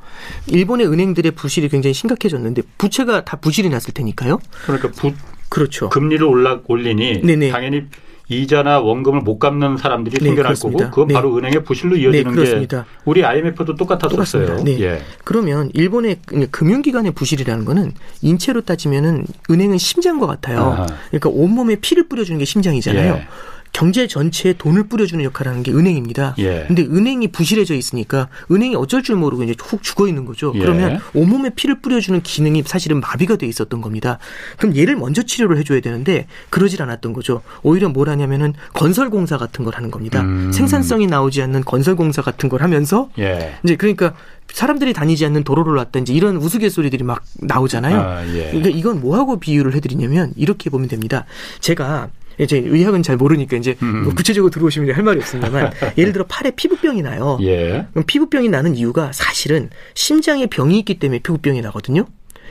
[0.49, 4.41] 일본의 은행들의 부실이 굉장히 심각해졌는데 부채가 다 부실이 났을 테니까요.
[4.65, 5.13] 그러니까 부,
[5.51, 5.91] 그렇죠.
[5.91, 7.51] 금리를 올라 올리니 네네.
[7.51, 7.83] 당연히
[8.31, 11.15] 이자나 원금을 못 갚는 사람들이 네, 생겨날 그 거고 그건 네.
[11.15, 14.63] 바로 은행의 부실로 이어지는 네, 게 우리 IMF도 똑같았었어요.
[14.63, 14.81] 네.
[14.81, 15.03] 예.
[15.25, 16.21] 그러면 일본의
[16.53, 20.61] 금융기관의 부실이라는 거는 인체로 따지면은 은행은 심장과 같아요.
[20.61, 20.87] 아하.
[21.09, 23.15] 그러니까 온몸에 피를 뿌려주는 게 심장이잖아요.
[23.15, 23.27] 예.
[23.73, 26.35] 경제 전체에 돈을 뿌려주는 역할을 하는 게 은행입니다.
[26.39, 26.65] 예.
[26.67, 30.53] 근데 은행이 부실해져 있으니까 은행이 어쩔 줄 모르고 이제 훅 죽어 있는 거죠.
[30.55, 30.59] 예.
[30.59, 34.19] 그러면 온몸에 피를 뿌려주는 기능이 사실은 마비가 돼 있었던 겁니다.
[34.59, 37.43] 그럼 얘를 먼저 치료를 해줘야 되는데 그러질 않았던 거죠.
[37.63, 40.21] 오히려 뭘 하냐면은 건설공사 같은 걸 하는 겁니다.
[40.23, 40.53] 음.
[40.53, 43.55] 생산성이 나오지 않는 건설공사 같은 걸 하면서 예.
[43.65, 44.15] 이제 그러니까
[44.53, 48.01] 사람들이 다니지 않는 도로를 놨든지 이런 우스갯소리들이 막 나오잖아요.
[48.01, 48.49] 아, 예.
[48.51, 51.25] 그러니까 이건 뭐하고 비유를 해드리냐면 이렇게 보면 됩니다.
[51.61, 52.09] 제가
[52.45, 54.05] 이제 의학은 잘 모르니까 이제 음.
[54.05, 57.39] 뭐 구체적으로 들어오시면 할 말이 없습니다만 예를 들어 팔에 피부병이 나요.
[57.43, 57.87] 예.
[57.93, 62.07] 그럼 피부병이 나는 이유가 사실은 심장에 병이 있기 때문에 피부병이 나거든요.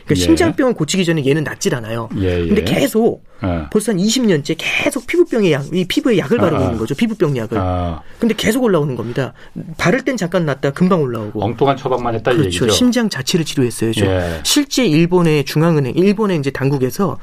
[0.06, 0.16] 그러니까 예.
[0.16, 2.10] 심장병을 고치기 전에 얘는 낫질 않아요.
[2.18, 2.48] 예, 예.
[2.48, 3.66] 근데 계속 예.
[3.72, 6.66] 벌써 한 20년째 계속 피부병에 약, 이 피부에 약을 아, 바르고 아.
[6.66, 6.96] 있는 거죠.
[6.96, 7.58] 피부병 약을.
[7.58, 8.02] 아.
[8.20, 9.34] 근데 계속 올라오는 겁니다.
[9.78, 11.44] 바를 땐 잠깐 낫다 금방 올라오고.
[11.44, 12.46] 엉뚱한 처방만 했다 그렇죠.
[12.46, 12.70] 얘기죠.
[12.70, 13.92] 심장 자체를 치료했어요.
[13.98, 14.42] 예.
[14.44, 17.18] 실제 일본의 중앙은행, 일본의 이제 당국에서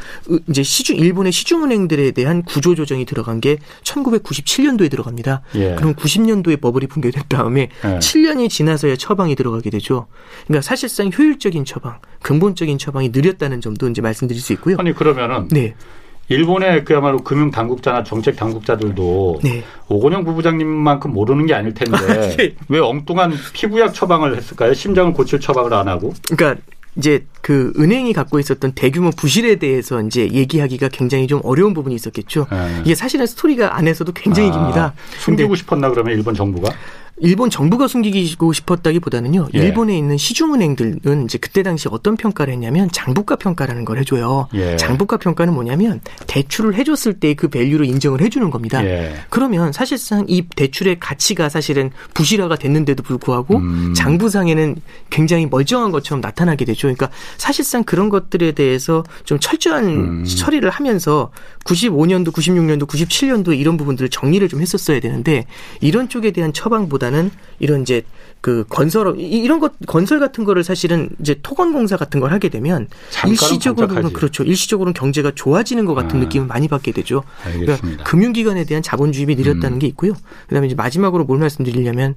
[0.48, 5.42] 이제 시중 일본의 시중은행들에 대한 구조 조정이 들어간 게 1997년도에 들어갑니다.
[5.56, 5.74] 예.
[5.74, 8.48] 그럼 90년도에 버블이 붕괴된 다음에 7년이 예.
[8.48, 10.06] 지나서야 처방이 들어가게 되죠.
[10.46, 14.76] 그러니까 사실상 효율적인 처방, 근본적인 처방이 느렸다는 점도 이제 말씀드릴 수 있고요.
[14.78, 15.74] 아니 그러면은 네.
[16.28, 19.62] 일본의 그야말로 금융 당국자나 정책 당국자들도 네.
[19.88, 22.56] 오건영 부부장님만큼 모르는 게 아닐 텐데.
[22.68, 24.74] 왜 엉뚱한 피부약 처방을 했을까요?
[24.74, 26.12] 심장을 고칠 처방을 안 하고?
[26.28, 26.60] 그러니까
[26.96, 32.46] 이제 그 은행이 갖고 있었던 대규모 부실에 대해서 이제 얘기하기가 굉장히 좀 어려운 부분이 있었겠죠.
[32.50, 32.80] 네.
[32.84, 34.94] 이게 사실은 스토리가 안에서도 굉장히 아, 깁니다.
[35.18, 36.70] 숨기고 싶었나 그러면 일본 정부가?
[37.18, 39.48] 일본 정부가 숨기고 싶었다기보다는요.
[39.54, 39.58] 예.
[39.58, 44.48] 일본에 있는 시중은행들은 이제 그때 당시 어떤 평가를 했냐면 장부가 평가라는 걸 해줘요.
[44.54, 44.76] 예.
[44.76, 48.84] 장부가 평가는 뭐냐면 대출을 해줬을 때 그 value로 인정을 해주는 겁니다.
[48.84, 49.14] 예.
[49.30, 53.94] 그러면 사실상 이 대출의 가치가 사실은 부실화가 됐는데도 불구하고 음.
[53.94, 54.76] 장부상에는
[55.10, 56.82] 굉장히 멀쩡한 것처럼 나타나게 되죠.
[56.88, 60.24] 그러니까 사실상 그런 것들에 대해서 좀 철저한 음.
[60.24, 61.30] 처리를 하면서
[61.64, 65.46] 95년도, 96년도, 97년도 이런 부분들을 정리를 좀 했었어야 되는데
[65.80, 68.02] 이런 쪽에 대한 처방보다 것 보다는 이런 이제
[68.40, 72.88] 그 건설 이런 것 건설 같은 거를 사실은 이제 토건 공사 같은 걸 하게 되면
[73.26, 74.42] 일시적으로는 그렇죠.
[74.42, 76.22] 일시적으로는 경제가 좋아지는 것 같은 아.
[76.24, 77.22] 느낌을 많이 받게 되죠.
[77.44, 77.76] 알겠습니다.
[77.80, 79.78] 그러니까 금융기관에 대한 자본 주입이 느렸다는 음.
[79.78, 80.12] 게 있고요.
[80.48, 82.14] 그다음에 이제 마지막으로 뭘 말씀드리려면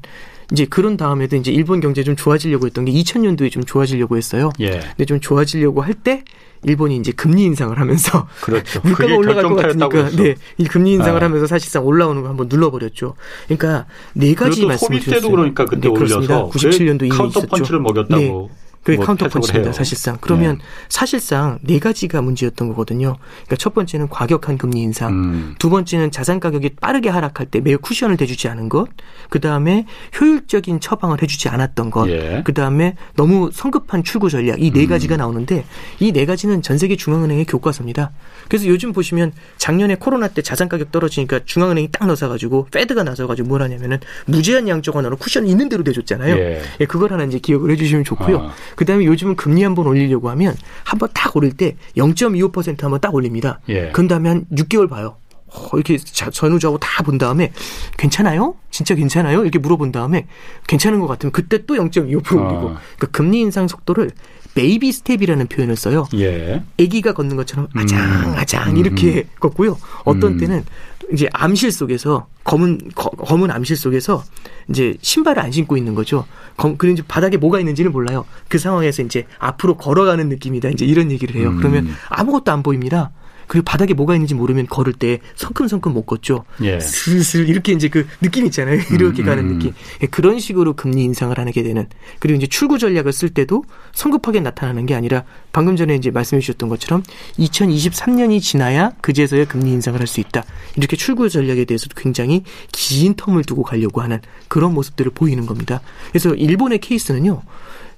[0.51, 4.51] 이제 그런 다음에도 이제 일본 경제 좀 좋아지려고 했던 게 2000년도에 좀 좋아지려고 했어요.
[4.59, 4.79] 예.
[4.79, 6.23] 근데 좀 좋아지려고 할 때
[6.63, 8.81] 일본이 이제 금리 인상을 하면서 그렇죠.
[8.83, 11.25] 물가가 올라갈 것 같으니까 네, 이 금리 인상을 아.
[11.25, 13.15] 하면서 사실상 올라오는 거 한번 눌러버렸죠.
[13.47, 15.21] 그러니까 네 가지 말씀을 주셨어요.
[15.21, 17.47] 때도 그러니까 그때 네, 올려서 97년도 이미 카운터 있었죠.
[17.47, 18.17] 펀치를 먹였다고.
[18.21, 18.68] 네.
[18.83, 20.17] 그게 뭐 카운터 펀치입니다, 사실상.
[20.21, 20.63] 그러면 네.
[20.87, 23.17] 사실상 네 가지가 문제였던 거거든요.
[23.19, 25.55] 그러니까 첫 번째는 과격한 금리 인상, 음.
[25.59, 28.87] 두 번째는 자산 가격이 빠르게 하락할 때 매우 쿠션을 대주지 않은 것,
[29.29, 29.85] 그 다음에
[30.19, 32.41] 효율적인 처방을 해주지 않았던 것, 예.
[32.45, 35.17] 그 다음에 너무 성급한 출구 전략 이 네 가지가 음.
[35.17, 35.65] 나오는데
[35.99, 38.11] 이 네 가지는 전 세계 중앙은행의 교과서입니다.
[38.47, 43.61] 그래서 요즘 보시면 작년에 코로나 때 자산 가격 떨어지니까 중앙은행이 딱 나서가지고 페드가 나서가지고 뭘
[43.61, 46.35] 하냐면은 무제한 양적 완화로 쿠션 있는 대로 대줬잖아요.
[46.35, 46.61] 예.
[46.79, 48.39] 예, 그걸 하나 이제 기억을 해주시면 좋고요.
[48.39, 48.51] 아.
[48.75, 53.59] 그 다음에 요즘은 금리 한번 올리려고 하면 한번 딱 오를 때 0.25% 한번 딱 올립니다.
[53.69, 53.91] 예.
[53.91, 55.15] 그 다음에 한 6개월 봐요.
[55.51, 57.51] 어, 이렇게 전후좌우 다 본 다음에
[57.97, 58.55] 괜찮아요?
[58.69, 59.41] 진짜 괜찮아요?
[59.41, 60.27] 이렇게 물어본 다음에
[60.67, 62.77] 괜찮은 것 같으면 그때 또 0.25% 올리고 어.
[62.97, 64.11] 그러니까 금리 인상 속도를
[64.53, 66.07] baby step이라는 표현을 써요.
[66.15, 66.61] 예.
[66.79, 67.99] 아기가 걷는 것처럼 아장
[68.35, 68.77] 아장 음.
[68.77, 69.23] 이렇게 음.
[69.39, 69.77] 걷고요.
[70.05, 70.37] 어떤 음.
[70.37, 70.63] 때는
[71.11, 74.23] 이제 암실 속에서 검은 거, 검은 암실 속에서
[74.69, 76.25] 이제 신발을 안 신고 있는 거죠.
[76.57, 78.25] 검, 그런지 바닥에 뭐가 있는지는 몰라요.
[78.47, 80.69] 그 상황에서 이제 앞으로 걸어가는 느낌이다.
[80.69, 81.49] 이제 이런 얘기를 해요.
[81.49, 81.57] 음.
[81.57, 83.11] 그러면 아무것도 안 보입니다.
[83.49, 86.45] 그리고 바닥에 뭐가 있는지 모르면 걸을 때 성큼성큼 못 걷죠.
[86.61, 86.79] 예.
[86.79, 88.79] 슬슬 이렇게 이제 그 느낌 있잖아요.
[88.93, 89.53] 이렇게 음, 가는 음.
[89.53, 89.73] 느낌.
[90.03, 91.87] 예, 그런 식으로 금리 인상을 하게 되는
[92.19, 96.69] 그리고 이제 출구 전략을 쓸 때도 성급하게 나타나는 게 아니라 방금 전에 이제 말씀해 주셨던
[96.69, 97.01] 것처럼
[97.39, 100.43] 2023년이 지나야 그제서야 금리 인상을 할 수 있다.
[100.75, 105.81] 이렇게 출구 전략에 대해서도 굉장히 긴 텀을 두고 가려고 하는 그런 모습들을 보이는 겁니다.
[106.09, 107.41] 그래서 일본의 케이스는요.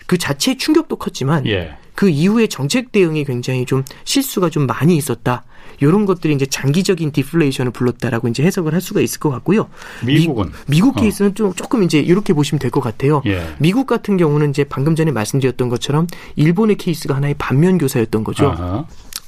[0.05, 1.75] 그 자체의 충격도 컸지만 예.
[2.01, 5.43] 그 이후에 정책 대응이 굉장히 좀 실수가 좀 많이 있었다.
[5.81, 9.69] 이런 것들이 이제 장기적인 디플레이션을 불렀다라고 이제 해석을 할 수가 있을 것 같고요.
[10.03, 10.99] 미국은 미, 국 어.
[10.99, 13.21] 케이스는 좀 조금 이제 이렇게 보시면 될 것 같아요.
[13.27, 13.45] 예.
[13.59, 18.47] 미국 같은 경우는 이제 방금 전에 말씀드렸던 것처럼 일본의 케이스가 하나의 반면 교사였던 거죠.
[18.49, 18.83] 아하.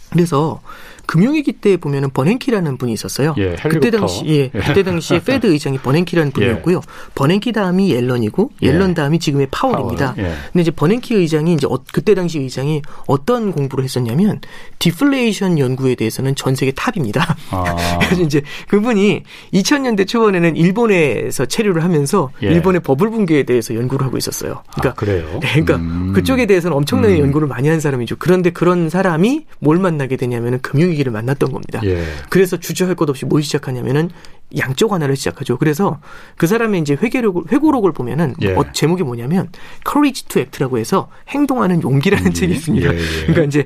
[0.09, 0.59] 그래서
[1.05, 3.35] 금융위기 때 보면은 버냉키라는 분이 있었어요.
[3.37, 6.33] 예, 그때 당시 예, 예, 그때 당시에 Fed 의장이 버냉키라는 예.
[6.33, 6.77] 분이었고요.
[6.77, 6.81] 예.
[7.15, 8.93] 버냉키 다음이 옐런이고 옐런 예.
[8.93, 10.15] 다음이 지금의 파월입니다.
[10.15, 10.31] 파월.
[10.51, 14.39] 근데 이제 버냉키 의장이 이제 어, 그때 당시 의장이 어떤 공부를 했었냐면
[14.79, 17.35] 디플레이션 연구에 대해서는 전 세계 탑입니다.
[17.51, 17.99] 아.
[18.05, 24.63] 그래서 이제 그분이 2000년대 초반에는 일본에서 체류를 하면서 일본의 버블 붕괴에 대해서 연구를 하고 있었어요.
[24.73, 25.39] 그러니까 아, 그래요?
[25.41, 26.13] 네, 그러니까 음.
[26.13, 27.19] 그쪽에 대해서는 엄청나게 음.
[27.25, 28.15] 연구를 많이 한 사람이죠.
[28.19, 31.82] 그런데 그런 사람이 뭘 만나게 되냐면은 금융 위기를 만났던 겁니다.
[31.84, 32.03] 예.
[32.29, 34.10] 그래서 주저할 것 없이 뭘 시작하냐면은
[34.58, 35.58] 양쪽 하나를 시작하죠.
[35.58, 35.99] 그래서
[36.38, 38.53] 그 사람의 이제 회계록을 회고록을 보면은 예.
[38.53, 39.49] 어, 제목이 뭐냐면
[39.88, 42.93] Courage to Act라고 해서 행동하는 용기라는 음, 책이 있습니다.
[42.93, 43.21] 예, 예.
[43.21, 43.65] 그러니까 이제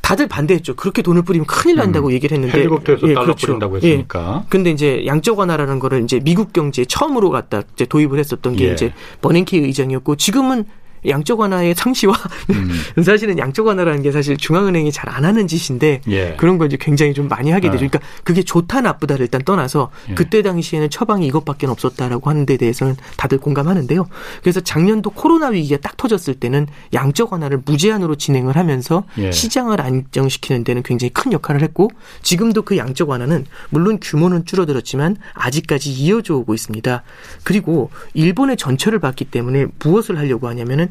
[0.00, 0.76] 다들 반대했죠.
[0.76, 3.46] 그렇게 돈을 뿌리면 큰일 난다고 음, 얘기를 했는데 헬리콥터에서 예, 달러 그렇죠.
[3.48, 3.88] 뿌린다고 예.
[3.88, 4.42] 했으니까.
[4.44, 4.46] 예.
[4.48, 8.72] 근데 이제 양적 완화라는 거를 이제 미국 경제에 처음으로 갖다 이제 도입을 했었던 게 예.
[8.72, 10.64] 이제 버냉키 의장이었고 지금은
[11.08, 12.14] 양적 완화의 상시와
[12.50, 13.02] 음.
[13.02, 16.34] 사실은 양적 완화라는 게 사실 중앙은행이 잘 안 하는 짓인데 예.
[16.36, 17.84] 그런 걸 이제 굉장히 좀 많이 하게 되죠.
[17.84, 17.88] 예.
[17.88, 20.14] 그러니까 그게 좋다 나쁘다를 일단 떠나서 예.
[20.14, 24.06] 그때 당시에는 처방이 이것밖에 없었다라고 하는 데 대해서는 다들 공감하는데요.
[24.42, 29.30] 그래서 작년도 코로나 위기가 딱 터졌을 때는 양적 완화를 무제한으로 진행을 하면서 예.
[29.30, 31.90] 시장을 안정시키는 데는 굉장히 큰 역할을 했고
[32.22, 37.02] 지금도 그 양적 완화는 물론 규모는 줄어들었지만 아직까지 이어져 오고 있습니다.
[37.44, 40.88] 그리고 일본의 전철을 봤기 때문에 무엇을 하려고 하냐면은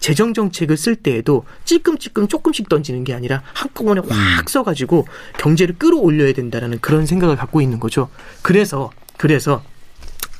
[0.00, 4.44] 재정 정책을 쓸 때에도 찔끔찔끔 조금씩 던지는 게 아니라 한꺼번에 확 음.
[4.46, 5.06] 써가지고
[5.38, 8.08] 경제를 끌어올려야 된다라는 그런 생각을 갖고 있는 거죠.
[8.42, 9.62] 그래서 그래서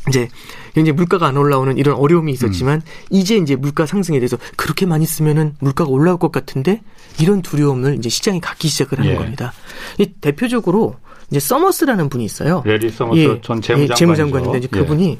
[0.08, 0.28] 이제
[0.76, 2.90] 이제 물가가 안 올라오는 이런 어려움이 있었지만 음.
[3.10, 6.80] 이제 이제 물가 상승에 대해서 그렇게 많이 쓰면은 물가가 올라올 것 같은데
[7.20, 9.16] 이런 두려움을 이제 시장이 갖기 시작을 하는 예.
[9.16, 9.52] 겁니다.
[9.98, 10.96] 이 대표적으로
[11.30, 12.62] 이제 서머스라는 분이 있어요.
[12.64, 15.18] 래리 서머스 예, 전 재무장관 예, 재무장관인데 이제 그분이 예.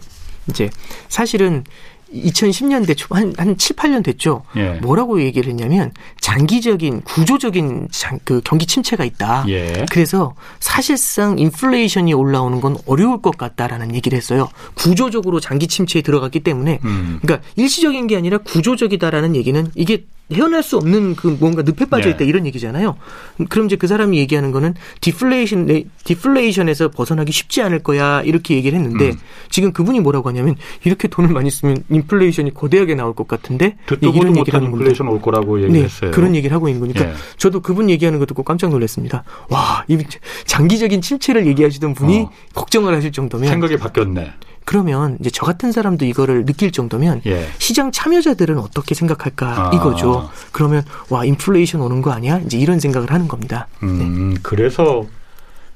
[0.48, 0.70] 이제
[1.09, 1.64] 사실은
[2.12, 4.42] 2010년대 초반 한 7, 8년 됐죠.
[4.57, 4.73] 예.
[4.83, 9.44] 뭐라고 얘기를 했냐면 장기적인 구조적인 장, 그 경기 침체가 있다.
[9.49, 9.87] 예.
[9.90, 14.49] 그래서 사실상 인플레이션이 올라오는 건 어려울 것 같다라는 얘기를 했어요.
[14.75, 17.18] 구조적으로 장기 침체에 들어갔기 때문에 음.
[17.23, 22.19] 그러니까 일시적인 게 아니라 구조적이다라는 얘기는 이게 헤어날 수 없는 그 뭔가 늪에 빠져 있다
[22.19, 22.25] 네.
[22.27, 22.97] 이런 얘기잖아요.
[23.49, 29.11] 그럼 이제 그 사람이 얘기하는 거는 디플레이션 디플레이션에서 벗어나기 쉽지 않을 거야 이렇게 얘기를 했는데
[29.11, 29.19] 음.
[29.49, 34.61] 지금 그분이 뭐라고 하냐면 이렇게 돈을 많이 쓰면 인플레이션이 거대하게 나올 것 같은데 이런 얘기를
[34.61, 36.11] 하는 인플레이션 올 거라고 네, 얘기했어요.
[36.11, 37.14] 네, 그런 얘기를 하고 있는 거니까 예.
[37.37, 39.25] 저도 그분 얘기하는 거 듣고 깜짝 놀랐습니다.
[39.49, 39.99] 와, 이
[40.47, 42.31] 장기적인 침체를 얘기하시던 분이 어.
[42.55, 44.33] 걱정을 하실 정도면 생각이 바뀌었네.
[44.71, 47.49] 그러면 이제 저 같은 사람도 이거를 느낄 정도면 예.
[47.59, 49.71] 시장 참여자들은 어떻게 생각할까 아.
[49.75, 50.31] 이거죠.
[50.53, 52.39] 그러면 와 인플레이션 오는 거 아니야?
[52.47, 53.67] 이제 이런 생각을 하는 겁니다.
[53.83, 54.41] 음, 네.
[54.45, 55.05] 그래서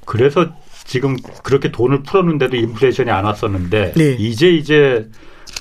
[0.05, 0.47] 그래서
[0.85, 4.13] 지금 그렇게 돈을 풀었는데도 인플레이션이 안 왔었는데 네.
[4.13, 5.11] 이제 이제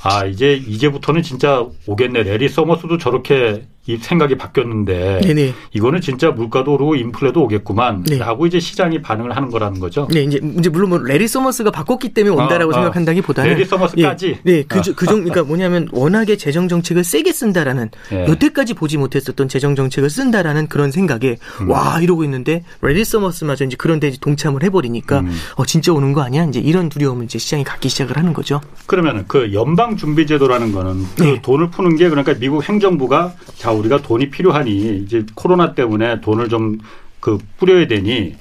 [0.04, 2.22] 아 이제 이제부터는 진짜 오겠네.
[2.22, 5.54] 레리 서머스도 저렇게 이 생각이 바뀌었는데 네네.
[5.74, 8.04] 이거는 진짜 물가도 오르고 인플레도 오겠구만.
[8.04, 8.18] 네.
[8.18, 10.08] 라고 이제 시장이 반응을 하는 거라는 거죠.
[10.10, 12.80] 네, 이제 이제 물론 뭐 래리 서머스가 바꿨기 때문에 온다라고 아, 아.
[12.80, 14.40] 생각한다기보다는 래리 서머스까지.
[14.44, 18.26] 네, 네 그그 그 그러니까 뭐냐면 워낙에 재정 정책을 세게 쓴다라는 네.
[18.30, 21.70] 여태까지 보지 못했었던 재정 정책을 쓴다라는 그런 생각에 음.
[21.70, 25.36] 와 이러고 있는데 래리 서머스마저 이제 그런 데 동참을 해버리니까 음.
[25.56, 26.46] 어 진짜 오는 거 아니야?
[26.46, 28.62] 이제 이런 두려움을 이제 시장이 갖기 시작을 하는 거죠.
[28.86, 31.42] 그러면 그 연방 준비 제도라는 거는 그 네.
[31.42, 36.78] 돈을 푸는 게 그러니까 미국 행정부가 자 우리가 돈이 필요하니 이제 코로나 때문에 돈을 좀
[37.24, 38.36] 그 뿌려야 되니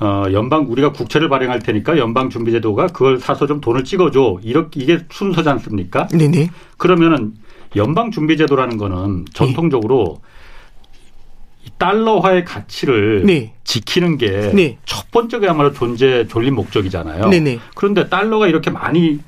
[0.00, 4.38] 어 연방 우리가 국채를 발행할 테니까 연방 준비 제도가 그걸 사서 좀 돈을 찍어 줘
[4.42, 6.08] 이렇게 이게 순서지 않습니까?
[6.08, 6.50] 네 네.
[6.76, 7.32] 그러면은
[7.74, 10.20] 연방 준비 제도라는 거는 전통적으로
[11.64, 11.70] 네.
[11.78, 13.54] 달러화의 가치를 네.
[13.64, 14.76] 지키는 게첫 네.
[15.10, 17.30] 번째가야말로 존재 존립 목적이잖아요.
[17.74, 19.20] 그런데 달러가 이렇게 많이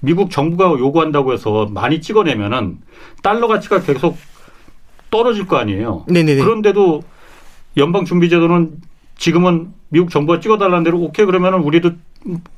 [0.00, 2.78] 미국 정부가 요구한다고 해서 많이 찍어내면은
[3.22, 4.18] 달러 가치가 계속
[5.16, 6.04] 떨어질 거 아니에요.
[6.08, 6.42] 네네네.
[6.42, 7.02] 그런데도
[7.76, 8.80] 연방준비제도는
[9.18, 11.92] 지금은 미국 정부가 찍어달라는 대로 오케이 그러면은 우리도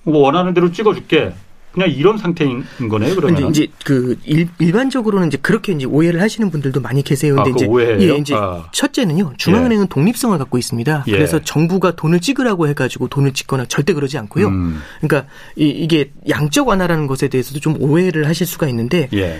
[0.04, 1.32] 뭐 원하는 대로 찍어줄게.
[1.70, 3.14] 그냥 이런 상태인 거네요.
[3.14, 7.36] 그러면 이제 그 일, 반적으로는 이제 그렇게 이제 오해를 하시는 분들도 많이 계세요.
[7.36, 8.14] 근데 아, 이제 오해예요?
[8.14, 8.66] 예, 이제 아.
[8.72, 9.34] 첫째는요.
[9.36, 9.88] 중앙은행은 예.
[9.88, 11.04] 독립성을 갖고 있습니다.
[11.06, 11.12] 예.
[11.12, 14.48] 그래서 정부가 돈을 찍으라고 해가지고 돈을 찍거나 절대 그러지 않고요.
[14.48, 14.80] 음.
[15.00, 19.38] 그러니까 이, 이게 양적 완화라는 것에 대해서도 좀 오해를 하실 수가 있는데 예.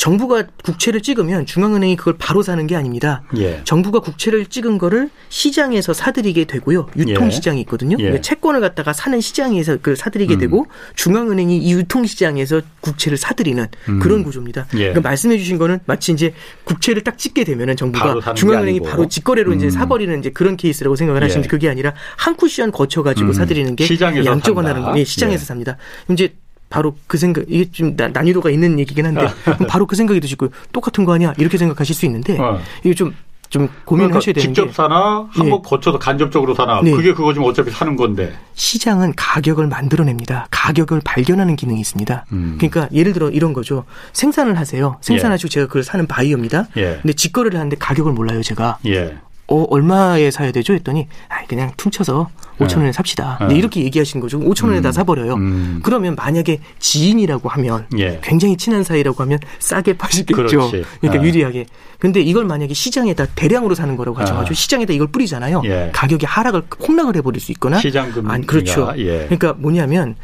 [0.00, 3.22] 정부가 국채를 찍으면 중앙은행이 그걸 바로 사는 게 아닙니다.
[3.36, 3.60] 예.
[3.64, 6.86] 정부가 국채를 찍은 거를 시장에서 사들이게 되고요.
[6.96, 7.60] 유통시장이 예.
[7.64, 7.96] 있거든요.
[7.98, 8.04] 예.
[8.04, 10.38] 그러니까 채권을 갖다가 사는 시장에서 그걸 사들이게 음.
[10.38, 13.98] 되고 중앙은행이 이 유통시장에서 국채를 사들이는 음.
[13.98, 14.68] 그런 구조입니다.
[14.72, 14.78] 예.
[14.78, 16.32] 그러니까 말씀해 주신 거는 마치 이제
[16.64, 19.58] 국채를 딱 찍게 되면은 정부가 중앙은행이 바로 직거래로 음.
[19.58, 21.50] 이제 사버리는 이제 그런 케이스라고 생각을 하시는데 예.
[21.50, 23.32] 그게 아니라 한 쿠션 거쳐가지고 음.
[23.34, 23.86] 사들이는 게
[24.24, 25.76] 양적 완화는 예, 시장에서 삽니다.
[26.10, 26.32] 이제
[26.70, 29.26] 바로 그 생각 이게 좀 난이도가 있는 얘기긴 한데
[29.68, 32.60] 바로 그 생각이 드시고 똑같은 거 아니야 이렇게 생각하실 수 있는데 어.
[32.84, 35.62] 이게 좀좀 고민하셔야 그러니까 되는 직접 사나 한번 네.
[35.64, 36.92] 거쳐서 간접적으로 사나 네.
[36.92, 40.46] 그게 그거 좀 어차피 사는 건데 시장은 가격을 만들어냅니다.
[40.52, 42.26] 가격을 발견하는 기능이 있습니다.
[42.30, 42.56] 음.
[42.58, 43.84] 그러니까 예를 들어 이런 거죠.
[44.12, 44.96] 생산을 하세요.
[45.00, 45.50] 생산하시고 예.
[45.50, 46.68] 제가 그걸 사는 바이어입니다.
[46.76, 47.00] 예.
[47.02, 48.78] 근데 직거래를 하는데 가격을 몰라요 제가.
[48.86, 49.16] 예.
[49.50, 50.74] 어, 얼마에 사야 되죠?
[50.74, 53.46] 했더니, 아, 그냥 퉁쳐서 5천 원에 삽시다.
[53.48, 53.56] 네.
[53.56, 54.38] 이렇게 얘기하시는 거죠.
[54.38, 54.92] 5천 원에다 음.
[54.92, 55.34] 사버려요.
[55.34, 55.80] 음.
[55.82, 58.20] 그러면 만약에 지인이라고 하면, 예.
[58.22, 60.36] 굉장히 친한 사이라고 하면 싸게 파시겠죠.
[60.36, 60.84] 그렇지.
[61.00, 61.26] 그러니까 아.
[61.26, 61.66] 유리하게.
[61.98, 64.52] 근데 이걸 만약에 시장에다 대량으로 사는 거라고 가정하죠.
[64.52, 64.54] 아.
[64.54, 65.62] 시장에다 이걸 뿌리잖아요.
[65.64, 65.90] 예.
[65.92, 67.78] 가격이 하락을 폭락을 해버릴 수 있거나.
[67.78, 68.30] 시장금.
[68.30, 68.92] 아니, 그렇죠.
[68.98, 69.24] 예.
[69.24, 70.14] 그러니까 뭐냐면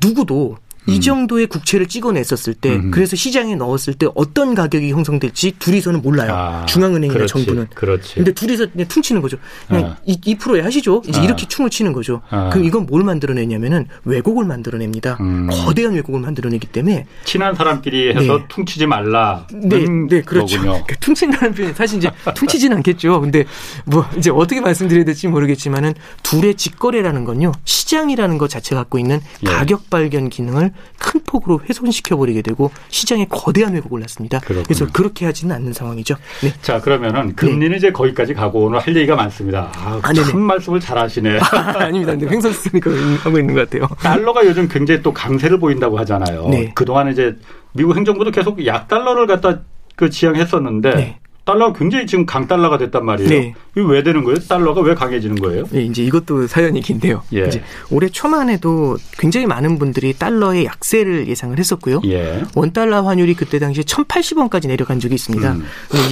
[0.00, 0.56] 누구도
[0.88, 1.00] 이 음.
[1.00, 2.90] 정도의 국채를 찍어냈었을 때 음.
[2.90, 6.32] 그래서 시장에 넣었을 때 어떤 가격이 형성될지 둘이서는 몰라요.
[6.34, 7.66] 아, 중앙은행이나 그렇지, 정부는.
[7.74, 8.14] 그렇지.
[8.14, 9.36] 근데 둘이서 그냥 퉁치는 거죠.
[9.68, 9.96] 그냥 아.
[10.06, 11.02] 2, 2%에 하시죠.
[11.06, 11.24] 이제 아.
[11.24, 12.22] 이렇게 충을 치는 거죠.
[12.30, 12.48] 아.
[12.48, 15.18] 그럼 이건 뭘 만들어내냐면은 왜곡을 만들어냅니다.
[15.20, 15.48] 음.
[15.50, 18.44] 거대한 왜곡을 만들어내기 때문에 친한 사람끼리 해서 네.
[18.48, 19.46] 퉁치지 말라.
[19.52, 20.58] 네, 네, 그렇죠.
[20.58, 23.20] 그러니까 퉁친다는 표현 사실 이제 퉁치지는 않겠죠.
[23.20, 23.44] 근데
[23.84, 27.52] 뭐 이제 어떻게 말씀드려야 될지 모르겠지만은 둘의 직거래라는 건요.
[27.64, 29.46] 시장이라는 것 자체가 갖고 있는 예.
[29.46, 34.40] 가격 발견 기능을 큰 폭으로 훼손시켜 버리게 되고 시장에 거대한 왜곡을 났습니다.
[34.40, 34.64] 그렇군요.
[34.64, 36.16] 그래서 그렇게 하지는 않는 상황이죠.
[36.42, 36.52] 네.
[36.60, 37.76] 자 그러면은 금리는 네.
[37.76, 39.70] 이제 거기까지 가고 오늘 할 얘기가 많습니다.
[39.74, 41.38] 아, 아참 말씀을 잘하시네.
[41.52, 42.90] 아, 닙니다 근데 횡설 쓰니까
[43.22, 43.88] 하고 있는 것 같아요.
[44.00, 46.48] 달러가 요즘 굉장히 또 강세를 보인다고 하잖아요.
[46.48, 46.72] 네.
[46.74, 47.36] 그동안 이제
[47.72, 49.60] 미국 행정부도 계속 약달러를 갖다
[49.96, 51.18] 그 지향했었는데 네.
[51.48, 53.30] 달러가 굉장히 지금 강달러가 됐단 말이에요.
[53.30, 53.54] 네.
[53.74, 54.38] 이게 왜 되는 거예요?
[54.40, 55.64] 달러가 왜 강해지는 거예요?
[55.70, 57.22] 네, 이제 이것도 사연이 긴데요.
[57.32, 57.46] 예.
[57.46, 62.02] 이제 올해 초만 해도 굉장히 많은 분들이 달러의 약세를 예상을 했었고요.
[62.04, 62.42] 예.
[62.54, 65.52] 원 달러 환율이 그때 당시에 1,080원까지 내려간 적이 있습니다.
[65.52, 65.64] 음.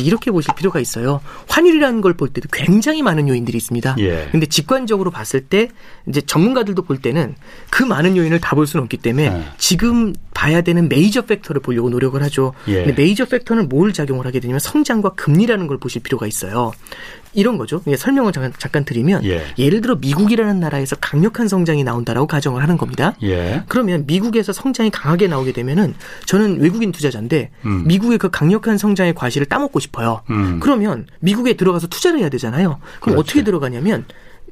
[0.03, 1.21] 이렇게 보실 필요가 있어요.
[1.49, 3.97] 환율이라는 걸 볼 때도 굉장히 많은 요인들이 있습니다.
[3.99, 4.29] 예.
[4.33, 5.69] 근데 직관적으로 봤을 때
[6.09, 7.35] 이제 전문가들도 볼 때는
[7.69, 9.43] 그 많은 요인을 다 볼 수는 없기 때문에 예.
[9.59, 12.55] 지금 봐야 되는 메이저 팩터를 보려고 노력을 하죠.
[12.69, 12.85] 예.
[12.85, 16.71] 근데 메이저 팩터는 뭘 작용을 하게 되냐면 성장과 금리라는 걸 보실 필요가 있어요.
[17.33, 17.83] 이런 거죠.
[17.97, 19.69] 설명을 잠깐, 잠깐 드리면 예.
[19.69, 23.15] 를 들어 미국이라는 나라에서 강력한 성장이 나온다라고 가정을 하는 겁니다.
[23.25, 23.65] 예.
[23.67, 25.95] 그러면 미국에서 성장이 강하게 나오게 되면은
[26.27, 27.85] 저는 외국인 투자자인데 음.
[27.87, 30.23] 미국의 그 강력한 성장의 과실을 따먹고 싶어요.
[30.31, 30.61] 음.
[30.61, 32.79] 그러면 미국에 들어가서 투자를 해야 되잖아요.
[33.01, 33.19] 그럼 그렇지.
[33.19, 34.05] 어떻게 들어가냐면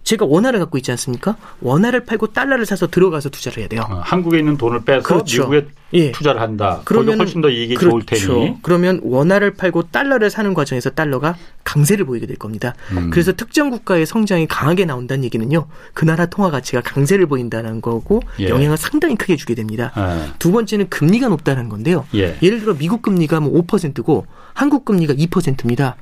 [0.05, 1.37] 제가 원화를 갖고 있지 않습니까?
[1.61, 3.87] 원화를 팔고 달러를 사서 들어가서 투자를 해야 돼요.
[3.89, 5.49] 어, 한국에 있는 돈을 빼서 그렇죠.
[5.49, 6.13] 미국에 예.
[6.13, 6.83] 투자를 한다.
[6.85, 7.91] 그러면 훨씬 더 이익이 그렇죠.
[7.91, 8.59] 좋을 테니.
[8.63, 12.75] 그러면 원화를 팔고 달러를 사는 과정에서 달러가 강세를 보이게 될 겁니다.
[12.93, 13.11] 음.
[13.11, 15.67] 그래서 특정 국가의 성장이 강하게 나온다는 얘기는요.
[15.95, 18.49] 그 나라 통화 가치가 강세를 보인다는 거고 예.
[18.49, 19.91] 영향을 상당히 크게 주게 됩니다.
[19.95, 20.35] 아.
[20.39, 22.07] 두 번째는 금리가 높다는 건데요.
[22.15, 22.37] 예.
[22.43, 25.97] 예를 들어 미국 금리가 뭐 5%고 한국 금리가 2%입니다.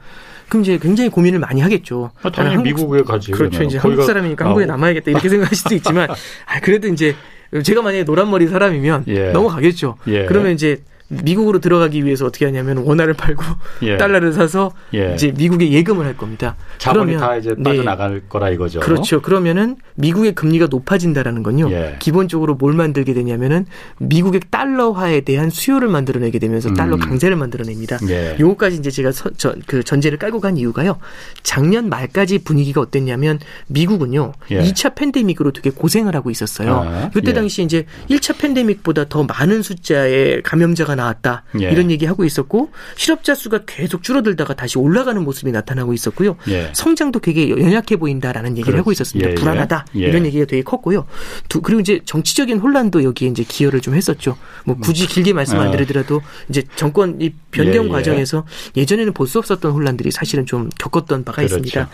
[0.53, 2.11] 그럼 이제 굉장히 고민을 많이 하겠죠.
[2.23, 3.31] 아, 당연히 한국, 미국에 가지.
[3.31, 3.62] 그렇죠.
[3.62, 7.17] 이제 한국 사람이니까 한국에 남아야겠다 이렇게 생각하실 수도 있지만, 아, 그래도 이제
[7.62, 9.31] 제가 만약에 노란 머리 사람이면 예.
[9.31, 9.97] 넘어가겠죠.
[10.09, 10.27] 예.
[10.27, 10.83] 그러면 이제
[11.22, 13.44] 미국으로 들어가기 위해서 어떻게 하냐면 원화를 팔고
[13.83, 13.96] 예.
[13.98, 15.14] 달러를 사서 예.
[15.14, 16.57] 이제 미국에 예금을 할 겁니다.
[16.79, 17.62] 자본이 그러면, 다 이제 네.
[17.62, 18.20] 빠져나갈 네.
[18.29, 18.81] 거라 이거죠.
[18.81, 19.20] 그렇죠.
[19.20, 21.70] 그러면은 미국의 금리가 높아진다라는 건요.
[21.70, 21.96] 예.
[21.98, 23.66] 기본적으로 뭘 만들게 되냐면은
[23.98, 26.75] 미국의 달러화에 대한 수요를 만들어내게 되면서 음.
[26.75, 27.98] 달러 강세를 만들어냅니다.
[28.09, 28.37] 예.
[28.40, 30.98] 요거까지 이제 제가 서, 저, 그 전제를 깔고 간 이유가요.
[31.42, 34.33] 작년 말까지 분위기가 어땠냐면 미국은요.
[34.51, 34.62] 예.
[34.62, 36.75] 2차 팬데믹으로 되게 고생을 하고 있었어요.
[36.75, 37.35] 아, 그때 예.
[37.35, 41.45] 당시 이제 1차 팬데믹보다 더 많은 숫자의 감염자가 나왔다.
[41.61, 41.71] 예.
[41.71, 46.37] 이런 얘기 하고 있었고 실업자 수가 계속 줄어들다가 다시 올라가는 모습이 나타나고 있었고요.
[46.49, 46.71] 예.
[46.75, 48.79] 성장도 되게 연약해 보인다라는 얘기를 그렇지.
[48.79, 49.29] 하고 있었습니다.
[49.29, 49.35] 예, 예.
[49.35, 50.01] 불안하다 예.
[50.01, 51.07] 이런 얘기가 되게 컸고요.
[51.49, 54.37] 두, 그리고 이제 정치적인 혼란도 여기에 이제 기여를 좀 했었죠.
[54.65, 55.71] 뭐 굳이 길게 말씀 안 어.
[55.71, 58.45] 드리더라도 이제 정권 이 변경 과정에서
[58.77, 61.57] 예전에는 볼 수 없었던 혼란들이 사실은 좀 겪었던 바가 그렇죠.
[61.59, 61.88] 있습니다.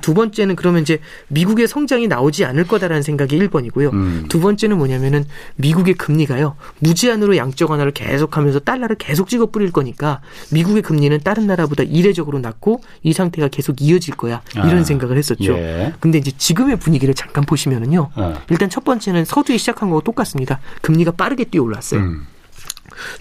[0.00, 3.92] 두 번째는 그러면 이제 미국의 성장이 나오지 않을 거다라는 생각이 1번이고요.
[3.92, 4.26] 음.
[4.28, 5.24] 두 번째는 뭐냐면은
[5.56, 6.54] 미국의 금리가요.
[6.80, 10.20] 무제한으로 양적 완화를 계속하면서 달러를 계속 찍어 뿌릴 거니까
[10.52, 14.42] 미국의 금리는 다른 나라보다 이례적으로 낮고 이 상태가 계속 이어질 거야.
[14.54, 15.52] 이런 아, 생각을 했었죠.
[15.54, 15.94] 예.
[15.98, 18.10] 근데 이제 지금의 분위기를 잠깐 보시면은요.
[18.14, 18.42] 어.
[18.50, 20.60] 일단 첫 번째는 서두에 시작한 거와 똑같습니다.
[20.82, 22.00] 금리가 빠르게 뛰어 올랐어요.
[22.00, 22.26] 음.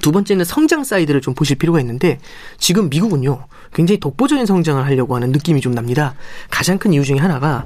[0.01, 2.19] 두 번째는 성장 사이드를 좀 보실 필요가 있는데
[2.57, 6.15] 지금 미국은요 굉장히 독보적인 성장을 하려고 하는 느낌이 좀 납니다.
[6.49, 7.65] 가장 큰 이유 중에 하나가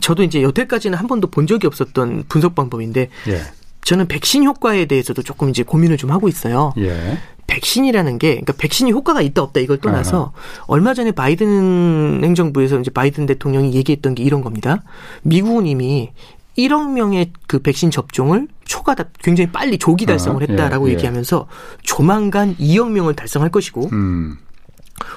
[0.00, 3.40] 저도 이제 여태까지는 한 번도 본 적이 없었던 분석 방법인데 예.
[3.82, 6.72] 저는 백신 효과에 대해서도 조금 이제 고민을 좀 하고 있어요.
[6.78, 7.18] 예.
[7.46, 10.64] 백신이라는 게 그러니까 백신이 효과가 있다 없다 이걸 떠나서 아하.
[10.66, 14.82] 얼마 전에 바이든 행정부에서 이제 바이든 대통령이 얘기했던 게 이런 겁니다.
[15.22, 16.10] 미국은 이미
[16.58, 20.94] 1억 명의 그 백신 접종을 초과다 굉장히 빨리 조기 달성을 했다라고 예, 예.
[20.96, 21.46] 얘기하면서
[21.82, 24.36] 조만간 2억 명을 달성할 것이고 음.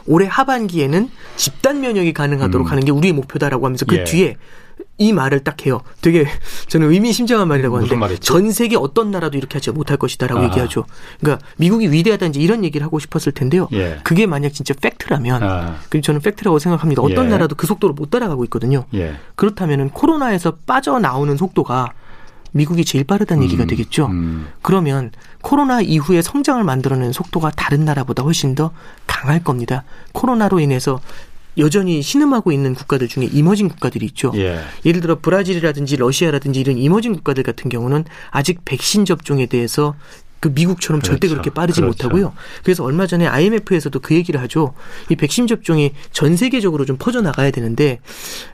[0.06, 2.72] 올해 하반기에는 집단 면역이 가능하도록 음.
[2.72, 4.04] 하는 게 우리의 목표다라고 하면서 그 예.
[4.04, 4.38] 뒤에
[4.98, 5.82] 이 말을 딱 해요.
[6.02, 6.28] 되게
[6.68, 10.46] 저는 의미심장한 말이라고 하는데 전 세계 어떤 나라도 이렇게 하지 못할 것이다라고 아.
[10.46, 10.86] 얘기하죠.
[11.20, 13.68] 그러니까 미국이 위대하다든지 이런 얘기를 하고 싶었을 텐데요.
[13.74, 14.00] 예.
[14.04, 15.78] 그게 만약 진짜 팩트라면 아.
[15.90, 17.02] 그 저는 팩트라고 생각합니다.
[17.02, 17.30] 어떤 예.
[17.30, 18.86] 나라도 그 속도로 못 따라가고 있거든요.
[18.94, 19.16] 예.
[19.36, 21.94] 그렇다면은 코로나에서 빠져나오는 속도가
[22.52, 24.08] 미국이 제일 빠르다는 음, 얘기가 되겠죠.
[24.08, 24.48] 음.
[24.62, 28.72] 그러면 코로나 이후에 성장을 만들어낸 속도가 다른 나라보다 훨씬 더
[29.08, 29.84] 강할 겁니다.
[30.12, 31.00] 코로나로 인해서
[31.58, 34.32] 여전히 신음하고 있는 국가들 중에 이머징 국가들이 있죠.
[34.36, 34.60] 예.
[34.86, 39.96] 예를 들어 브라질이라든지 러시아라든지 이런 이머징 국가들 같은 경우는 아직 백신 접종에 대해서
[40.42, 41.14] 그 미국처럼 그렇죠.
[41.14, 42.04] 절대 그렇게 빠르지 그렇죠.
[42.08, 42.34] 못하고요.
[42.64, 44.74] 그래서 얼마 전에 IMF에서도 그 얘기를 하죠.
[45.10, 48.00] 이 백신 접종이 전 세계적으로 좀 퍼져 나가야 되는데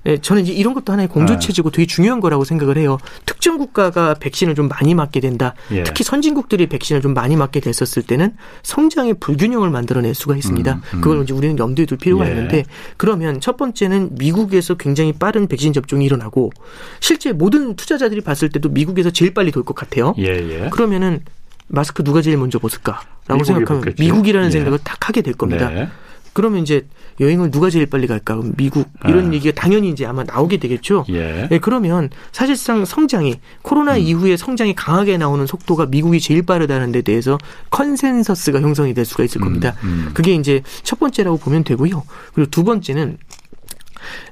[0.05, 2.97] 예, 저는 이제 이런 것도 하나의 공조 체제고 되게 중요한 거라고 생각을 해요.
[3.25, 5.55] 특정 국가가 백신을 좀 많이 맞게 된다.
[5.71, 5.83] 예.
[5.83, 10.73] 특히 선진국들이 백신을 좀 많이 맞게 됐었을 때는 성장의 불균형을 만들어낼 수가 있습니다.
[10.73, 11.01] 음, 음.
[11.01, 12.31] 그걸 이제 우리는 염두에 둘 필요가 예.
[12.31, 12.65] 있는데
[12.97, 16.51] 그러면 첫 번째는 미국에서 굉장히 빠른 백신 접종이 일어나고
[16.99, 20.13] 실제 모든 투자자들이 봤을 때도 미국에서 제일 빨리 돌 것 같아요.
[20.17, 20.69] 예, 예.
[20.69, 21.21] 그러면은
[21.67, 24.03] 마스크 누가 제일 먼저 벗을까라고 생각하면 벗겠죠.
[24.03, 24.51] 미국이라는 예.
[24.51, 25.69] 생각을 딱 하게 될 겁니다.
[25.69, 25.89] 네.
[26.37, 26.85] 그러면 이제
[27.19, 28.39] 여행을 누가 제일 빨리 갈까?
[28.57, 29.33] 미국 이런 아.
[29.33, 31.05] 얘기가 당연히 이제 아마 나오게 되겠죠.
[31.09, 31.47] 예.
[31.49, 33.99] 네, 그러면 사실상 성장이 코로나 음.
[33.99, 37.39] 이후에 성장이 강하게 나오는 속도가 미국이 제일 빠르다는 데 대해서
[37.71, 39.75] consensus가 형성이 될 수가 있을 겁니다.
[39.83, 40.11] 음, 음.
[40.13, 42.03] 그게 이제 첫 번째라고 보면 되고요.
[42.35, 43.17] 그리고 두 번째는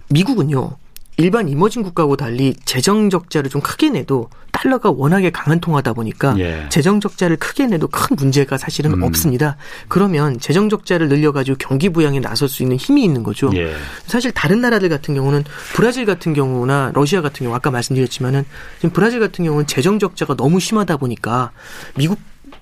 [0.09, 0.77] 미국은요.
[1.17, 6.67] 일반 emerging 국가하고 달리 재정 적자를 좀 크게 내도 달러가 워낙에 강한 통화다 보니까 예.
[6.69, 9.03] 재정 적자를 크게 내도 큰 문제가 사실은 음.
[9.03, 9.57] 없습니다.
[9.87, 13.51] 그러면 재정 적자를 늘려가지고 경기 부양에 나설 수 있는 힘이 있는 거죠.
[13.55, 13.73] 예.
[14.07, 18.45] 사실 다른 나라들 같은 경우는 브라질 같은 경우나 러시아 같은 경우 아까 말씀드렸지만은
[18.77, 21.51] 지금 브라질 같은 경우는 재정 적자가 너무 심하다 보니까
[21.95, 22.19] 미국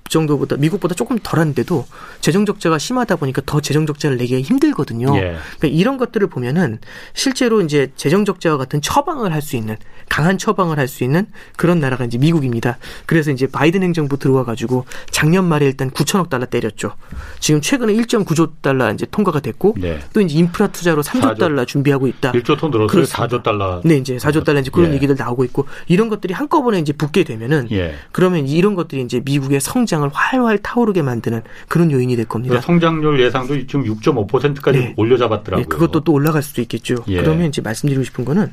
[0.08, 1.86] 정도보다 미국보다 조금 덜한데도
[2.20, 5.16] 재정 적자가 심하다 보니까 더 재정 적자를 내기가 힘들거든요.
[5.16, 5.36] 예.
[5.58, 6.78] 그러니까 이런 것들을 보면은
[7.14, 9.76] 실제로 이제 재정 적자와 같은 처방을 할 수 있는
[10.08, 12.78] 강한 처방을 할 수 있는 그런 나라가 이제 미국입니다.
[13.06, 16.92] 그래서 이제 바이든 행정부 들어와 가지고 작년 말에 일단 9천억 달러 때렸죠.
[17.40, 19.98] 지금 최근에 1.9조 달러 이제 통과가 됐고 네.
[20.14, 21.38] 또 이제 인프라 투자로 3조 4조.
[21.38, 22.32] 달러 준비하고 있다.
[22.32, 23.04] 1조 톤 들었어요.
[23.04, 23.80] 4조 달러.
[23.84, 24.94] 네, 이제 4조 달러 이제 그런 예.
[24.94, 27.94] 얘기들 나오고 있고 이런 것들이 한꺼번에 이제 붙게 되면은 예.
[28.12, 32.60] 그러면 이런 것들이 이제 미국의 성장 시장을 활활 타오르게 만드는 그런 요인이 될 겁니다.
[32.60, 34.94] 성장률 예상도 지금 6.5%까지 네.
[34.96, 35.64] 올려 잡았더라고요.
[35.64, 36.96] 네, 그것도 또 올라갈 수도 있겠죠.
[37.08, 37.20] 예.
[37.20, 38.52] 그러면 이제 말씀드리고 싶은 거는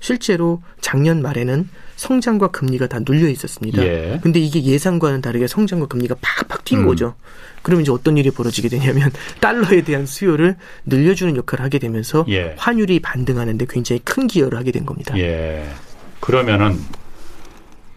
[0.00, 3.84] 실제로 작년 말에는 성장과 금리가 다 눌려 있었습니다.
[3.84, 4.20] 예.
[4.22, 6.86] 근데 이게 예상과는 다르게 성장과 금리가 팍팍 뛴 음.
[6.86, 7.14] 거죠.
[7.62, 9.10] 그러면 이제 어떤 일이 벌어지게 되냐면
[9.40, 12.54] 달러에 대한 수요를 늘려주는 역할을 하게 되면서 예.
[12.56, 15.16] 환율이 반등하는데 굉장히 큰 기여를 하게 된 겁니다.
[15.18, 15.66] 예.
[16.20, 16.78] 그러면은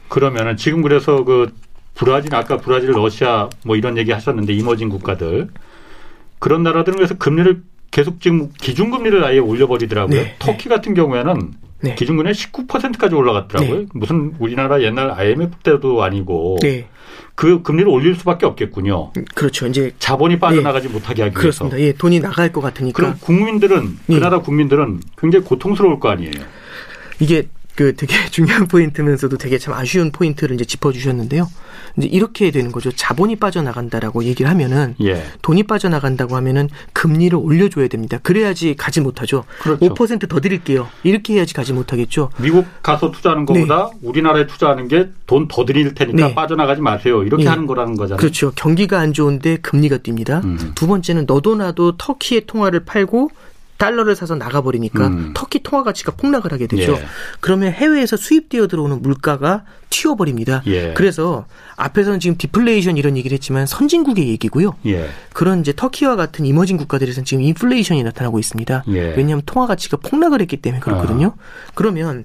[0.10, 1.52] 그러면은 지금 그래서 그
[1.96, 5.50] 브라질 아까 브라질 러시아 뭐 이런 얘기 하셨는데 이머징 국가들
[6.39, 10.20] 그런 나라들은 그래서 금리를 계속 지금 기준금리를 아예 올려버리더라고요.
[10.20, 10.36] 네.
[10.39, 11.96] 터키 같은 경우에는 네.
[11.96, 13.80] 기준금리 19%까지 올라갔더라고요.
[13.80, 13.86] 네.
[13.94, 16.88] 무슨 우리나라 옛날 IMF 때도 아니고 네.
[17.36, 19.12] 그 금리를 올릴 수밖에 없겠군요.
[19.36, 19.68] 그렇죠.
[19.68, 20.94] 이제 자본이 빠져나가지 네.
[20.94, 21.39] 못하게 하기 위해서.
[21.39, 21.80] 그렇습니다.
[21.80, 22.96] 예, 돈이 나갈 것 같으니까.
[22.96, 26.32] 그럼 국민들은 그 나라 국민들은 굉장히 고통스러울 거 아니에요.
[27.20, 31.50] 이게 그 되게 중요한 포인트면서도 되게 참 아쉬운 포인트를 이제 짚어주셨는데요.
[31.98, 32.92] 이제 이렇게 되는 거죠.
[32.92, 35.24] 자본이 빠져나간다라고 얘기를 하면은 예.
[35.42, 38.20] 돈이 빠져나간다고 하면은 금리를 올려줘야 됩니다.
[38.24, 39.44] 그래야지 가지 못하죠.
[39.62, 39.94] 그렇죠.
[39.94, 40.88] 5%더 드릴게요.
[41.04, 42.30] 이렇게 해야지 가지 못하겠죠.
[42.38, 43.98] 미국 가서 투자하는 것보다 네.
[44.02, 46.36] 우리나라에 투자하는 게 돈 더 드릴 테니까 네.
[46.36, 47.24] 빠져나가지 마세요.
[47.24, 47.50] 이렇게 네.
[47.50, 48.18] 하는 거라는 거잖아요.
[48.18, 48.52] 그렇죠.
[48.56, 50.44] 경기가 안 좋은데 금리가 뜁니다.
[50.44, 50.72] 음.
[50.76, 53.30] 두 번째는 너도 나도 터키의 통화를 팔고
[53.84, 55.32] 달러를 사서 나가버리니까 음.
[55.36, 56.94] 터키 통화 가치가 폭락을 하게 되죠.
[56.94, 57.06] 예.
[57.42, 60.64] 그러면 해외에서 수입되어 들어오는 물가가 튀어버립니다.
[60.68, 60.94] 예.
[60.94, 64.78] 그래서 앞에서는 지금 디플레이션 이런 얘기를 했지만 선진국의 얘기고요.
[64.86, 65.10] 예.
[65.34, 68.86] 그런 이제 터키와 같은 이머징 국가들에서는 지금 인플레이션이 나타나고 있습니다.
[68.88, 69.00] 예.
[69.18, 71.28] 왜냐하면 통화 가치가 폭락을 했기 때문에 그렇거든요.
[71.28, 71.36] 어.
[71.76, 72.24] 그러면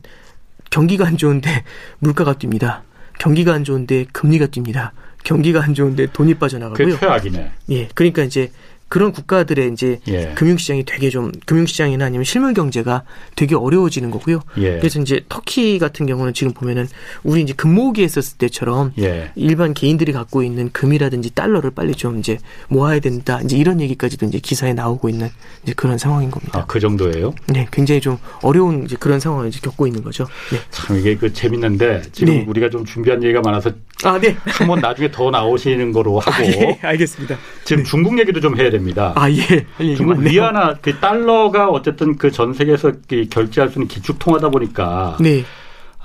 [0.71, 1.65] 경기가 안 좋은데
[1.99, 2.83] 물가가 뜁니다.
[3.19, 4.91] 경기가 안 좋은데 금리가 뜁니다.
[5.25, 6.95] 경기가 안 좋은데 돈이 빠져나가고요.
[6.95, 7.53] 그 최악이네.
[7.71, 7.89] 예.
[7.97, 8.53] 그러니까 이제
[8.89, 10.33] 그런 국가들의 이제 예.
[10.35, 13.03] 금융시장이 되게 좀 금융시장이나 아니면 실물 경제가
[13.37, 14.41] 되게 어려워지는 거고요.
[14.59, 14.79] 예.
[14.79, 16.89] 그래서 이제 터키 같은 경우는 지금 보면은
[17.23, 19.31] 우리 이제 금모으기 했었을 때처럼 예.
[19.37, 23.41] 일반 개인들이 갖고 있는 금이라든지 달러를 빨리 좀 이제 모아야 된다.
[23.45, 25.29] 이제 이런 얘기까지도 이제 기사에 나오고 있는
[25.63, 26.59] 이제 그런 상황인 겁니다.
[26.61, 27.35] 아, 그 정도예요?
[27.47, 30.25] 네, 굉장히 좀 어려운 이제 그런 상황을 이제 겪고 있는 거죠.
[30.51, 30.59] 네.
[30.71, 32.45] 참 이게 그 재밌는데 지금 네.
[32.49, 33.71] 우리가 좀 준비한 얘기가 많아서
[34.05, 34.37] 아, 네.
[34.47, 36.31] 한번 나중에 더 나오시는 거로 하고.
[36.33, 37.37] 아, 예, 알겠습니다.
[37.65, 37.89] 지금 네.
[37.91, 39.13] 중국 얘기도 좀 해야 됩니다.
[39.17, 39.67] 아, 예.
[39.97, 42.93] 중국 위안화, 그 달러가 어쨌든 그 전 세계에서
[43.31, 45.17] 결제할 수 있는 기축 통화다 보니까.
[45.21, 45.45] 네.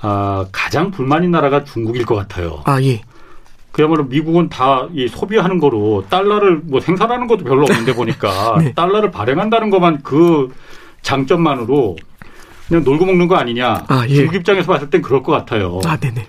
[0.00, 2.60] 아, 가장 불만인 나라가 중국일 것 같아요.
[2.64, 3.00] 아, 예.
[3.72, 8.72] 그야말로 미국은 다 이 소비하는 거로 달러를 뭐 생산하는 것도 별로 없는데 보니까 네.
[8.74, 10.52] 달러를 발행한다는 것만 그
[11.02, 11.96] 장점만으로
[12.68, 13.84] 그냥 놀고 먹는 거 아니냐.
[13.88, 14.14] 아, 예.
[14.14, 15.80] 중국 입장에서 봤을 땐 그럴 것 같아요.
[15.86, 16.26] 아, 네네.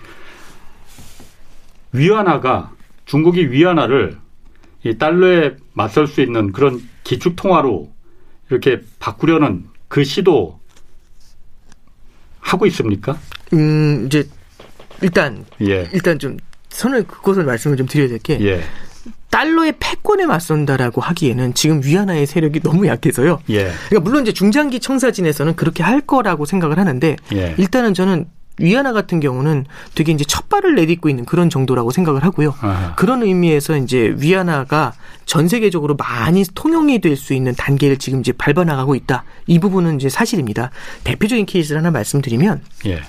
[1.92, 2.72] 위안화가
[3.06, 4.18] 중국이 위안화를
[4.86, 7.92] 이 달러에 맞설 수 있는 그런 기축 통화로
[8.50, 10.60] 이렇게 바꾸려는 그 시도
[12.40, 13.18] 하고 있습니까?
[13.54, 14.28] 음 이제
[15.02, 15.90] 일단 예.
[15.92, 16.38] 일단 좀
[16.70, 18.62] 선을 그것을 말씀을 좀 드려야 될게 예.
[19.32, 23.40] 달러의 패권에 맞선다라고 하기에는 지금 위안화의 세력이 너무 약해서요.
[23.50, 23.72] 예.
[23.90, 27.56] 그러니까 물론 이제 중장기 청사진에서는 그렇게 할 거라고 생각을 하는데 예.
[27.58, 28.28] 일단은 저는
[28.58, 32.56] 위안화 같은 경우는 되게 이제 첫 발을 내딛고 있는 그런 정도라고 생각을 하고요.
[32.62, 32.96] 아하.
[32.96, 34.94] 그런 의미에서 이제 위안화가
[35.26, 39.24] 전 세계적으로 많이 통용이 될 수 있는 단계를 지금 이제 밟아 나가고 있다.
[39.48, 40.70] 이 부분은 이제 사실입니다.
[41.04, 43.02] 대표적인 케이스를 하나 말씀드리면 예.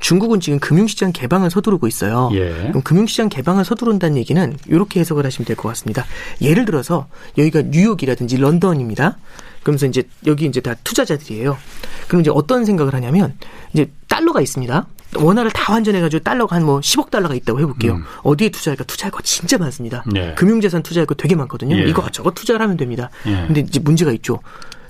[0.00, 2.28] 중국은 지금 금융시장 개방을 서두르고 있어요.
[2.34, 2.50] 예.
[2.68, 6.04] 그럼 금융시장 개방을 서두른다는 얘기는 이렇게 해석을 하시면 될 것 같습니다.
[6.42, 7.06] 예를 들어서
[7.38, 9.16] 여기가 뉴욕이라든지 런던입니다.
[9.62, 11.56] 그러면서 이제 여기 이제 다 투자자들이에요.
[12.08, 13.34] 그럼 이제 어떤 생각을 하냐면
[13.72, 14.86] 이제 달러가 있습니다.
[15.14, 17.94] 원화를 다 환전해가지고 달러가 한 뭐 10억 달러가 있다고 해볼게요.
[17.94, 18.04] 음.
[18.22, 18.84] 어디에 투자할까?
[18.84, 20.02] 투자할 거 진짜 많습니다.
[20.06, 20.34] 네.
[20.34, 21.76] 금융자산 투자할 거 되게 많거든요.
[21.76, 21.82] 예.
[21.84, 23.10] 이거 저거 투자를 하면 됩니다.
[23.26, 23.32] 예.
[23.46, 24.40] 근데 이제 문제가 있죠.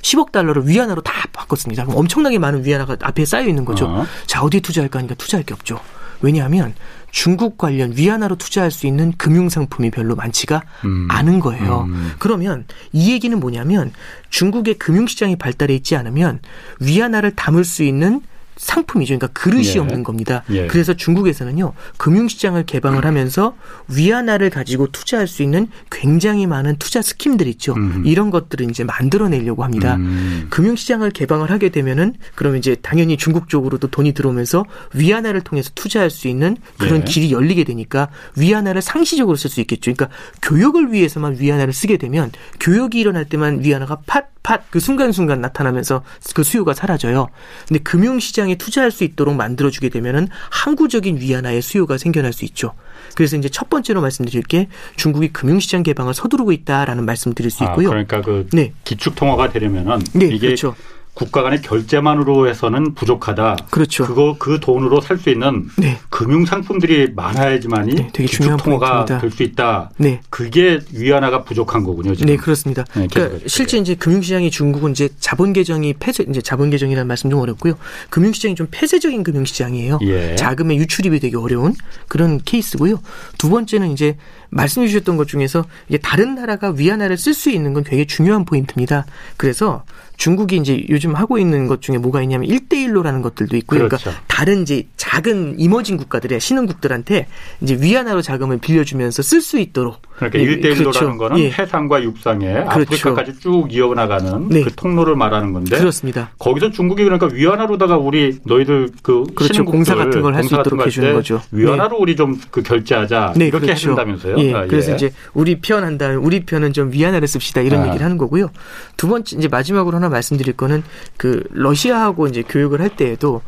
[0.02, 1.84] 10억 달러를 위안화로 다 바꿨습니다.
[1.84, 3.86] 그럼 엄청나게 많은 위안화가 앞에 쌓여 있는 거죠.
[3.86, 4.06] 어.
[4.26, 5.80] 자, 어디에 투자할까 하니까 투자할 게 없죠.
[6.20, 6.74] 왜냐하면
[7.12, 11.06] 중국 관련 위안화로 투자할 수 있는 금융 상품이 별로 많지가 음.
[11.10, 11.82] 않은 거예요.
[11.82, 12.12] 음.
[12.18, 13.92] 그러면 이 얘기는 뭐냐면
[14.30, 16.40] 중국의 금융 시장이 발달해 있지 않으면
[16.80, 18.22] 위안화를 담을 수 있는
[18.62, 19.18] 상품이죠.
[19.18, 19.78] 그러니까 그릇이 예.
[19.80, 20.44] 없는 겁니다.
[20.50, 20.68] 예.
[20.68, 23.54] 그래서 중국에서는요, 금융시장을 개방을 하면서
[23.88, 27.74] 위안화를 가지고 투자할 수 있는 굉장히 많은 투자 스킴들 있죠.
[27.74, 28.04] 음.
[28.06, 29.96] 이런 것들을 이제 만들어내려고 합니다.
[29.96, 30.46] 음.
[30.50, 36.28] 금융시장을 개방을 하게 되면은 그러면 이제 당연히 중국 쪽으로도 돈이 들어오면서 위안화를 통해서 투자할 수
[36.28, 37.04] 있는 그런 예.
[37.04, 39.92] 길이 열리게 되니까 위안화를 상시적으로 쓸 수 있겠죠.
[39.92, 40.08] 그러니까
[40.40, 46.02] 교역을 위해서만 위안화를 쓰게 되면 교역이 일어날 때만 위안화가 팟 팟 그 순간순간 나타나면서
[46.34, 47.28] 그 수요가 사라져요.
[47.68, 52.74] 근데 금융시장이 시장에 투자할 수 있도록 만들어주게 되면은 항구적인 위안화의 수요가 생겨날 수 있죠.
[53.14, 57.88] 그래서 이제 첫 번째로 말씀드릴 게 중국이 금융시장 개방을 서두르고 있다라는 말씀드릴 수 아, 있고요.
[57.88, 58.72] 아, 그러니까 그 네.
[58.84, 60.74] 기축 통화가 되려면은 네, 이게 그렇죠.
[61.14, 63.56] 국가 간의 결제만으로 해서는 부족하다.
[63.70, 64.06] 그렇죠.
[64.06, 65.98] 그거 그 돈으로 살 수 있는 네.
[66.08, 69.90] 금융 상품들이 많아야지만이 네, 되게 중요한 통화가 될 수 있다.
[69.98, 70.20] 네.
[70.30, 72.14] 그게 위안화가 부족한 거군요.
[72.14, 72.26] 지금.
[72.26, 72.84] 네, 그렇습니다.
[72.94, 77.40] 네, 그러니까 실제 이제 금융시장이 중국은 이제 자본 개정이 폐쇄 이제 자본 개정이라는 말씀 좀
[77.40, 77.74] 어렵고요.
[78.10, 79.98] 금융시장이 좀 폐쇄적인 금융시장이에요.
[80.02, 80.34] 예.
[80.36, 81.74] 자금의 유출입이 되게 어려운
[82.08, 83.00] 그런 케이스고요.
[83.38, 84.16] 두 번째는 이제
[84.52, 89.06] 말씀해 주셨던 것 중에서 이게 다른 나라가 위안화를 쓸 수 있는 건 되게 중요한 포인트입니다.
[89.36, 89.84] 그래서
[90.18, 93.78] 중국이 이제 요즘 하고 있는 것 중에 뭐가 있냐면 1대1로라는 것들도 있고요.
[93.78, 94.10] 그러니까 그렇죠.
[94.10, 97.26] 그러니까 다른 이제 작은 이머징 국가들의 신흥국들한테
[97.62, 100.02] 이제 위안화로 자금을 빌려주면서 쓸 수 있도록.
[100.30, 101.16] 그러니까 예, 1대1로라는 그렇죠.
[101.18, 101.50] 거는 예.
[101.50, 102.70] 해상과 육상에 그렇죠.
[102.70, 104.62] 아프리카까지 쭉 이어나가는 네.
[104.62, 105.78] 그 통로를 말하는 건데.
[105.78, 106.30] 그렇습니다.
[106.38, 109.64] 거기서 중국이 그러니까 위안화로다가 우리 너희들 그 그렇죠.
[109.64, 111.40] 공사 같은 걸 할 수 있도록 해주는 거죠.
[111.52, 111.96] 위안화로 네.
[112.00, 113.72] 우리 좀 그 결제하자 네, 이렇게 그렇죠.
[113.90, 114.36] 해준다면서요?
[114.38, 114.54] 예.
[114.54, 114.66] 아, 예.
[114.66, 117.86] 그래서 이제 우리 편 한다면 우리 편은 좀 위안화를 씁시다 이런 아.
[117.88, 118.50] 얘기를 하는 거고요.
[118.96, 120.82] 두 번째 이제 마지막으로 하나 말씀드릴 거는
[121.16, 123.42] 그 러시아하고 이제 교육을 할 때에도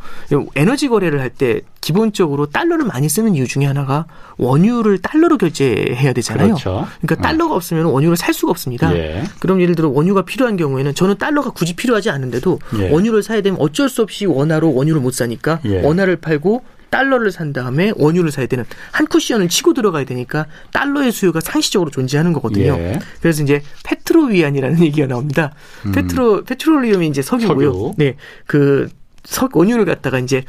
[0.55, 4.07] 에너지 거래를 할 때 기본적으로 달러를 많이 쓰는 이유 중에 하나가
[4.37, 6.55] 원유를 달러로 결제해야 되잖아요.
[6.55, 6.87] 그렇죠.
[6.99, 7.57] 그러니까 달러가 어.
[7.57, 8.91] 없으면 원유를 살 수가 없습니다.
[8.97, 9.23] 예.
[9.39, 12.89] 그럼 예를 들어 원유가 필요한 경우에는 저는 달러가 굳이 필요하지 않은데도 예.
[12.89, 15.83] 원유를 사야 되면 어쩔 수 없이 원화로 원유를 못 사니까 예.
[15.83, 21.39] 원화를 팔고 달러를 산 다음에 원유를 사야 되는 한 쿠션을 치고 들어가야 되니까 달러의 수요가
[21.39, 22.77] 상시적으로 존재하는 거거든요.
[22.79, 22.99] 예.
[23.21, 25.53] 그래서 이제 페트로 위안이라는 얘기가 나옵니다.
[25.85, 25.91] 음.
[25.91, 27.73] 페트로 페트롤리움이 이제 석유고요.
[27.73, 27.93] 석유.
[27.97, 28.15] 네.
[28.47, 28.89] 그
[29.23, 30.45] 석, 원유를 갖다가 이제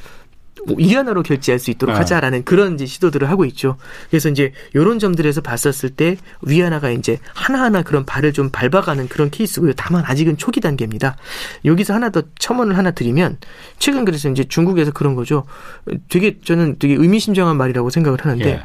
[0.76, 1.98] 위안화로 결제할 수 있도록 네.
[1.98, 3.76] 하자라는 그런 이제 시도들을 하고 있죠.
[4.10, 9.72] 그래서 이제 이런 점들에서 봤었을 때 위안화가 이제 하나하나 그런 발을 좀 밟아가는 그런 케이스고요.
[9.76, 11.16] 다만 아직은 초기 단계입니다.
[11.64, 13.38] 여기서 하나 더 첨언을 하나 드리면
[13.78, 15.44] 최근 그래서 이제 중국에서 그런 거죠.
[16.08, 18.62] 되게 저는 되게 의미심장한 말이라고 생각을 하는데 예.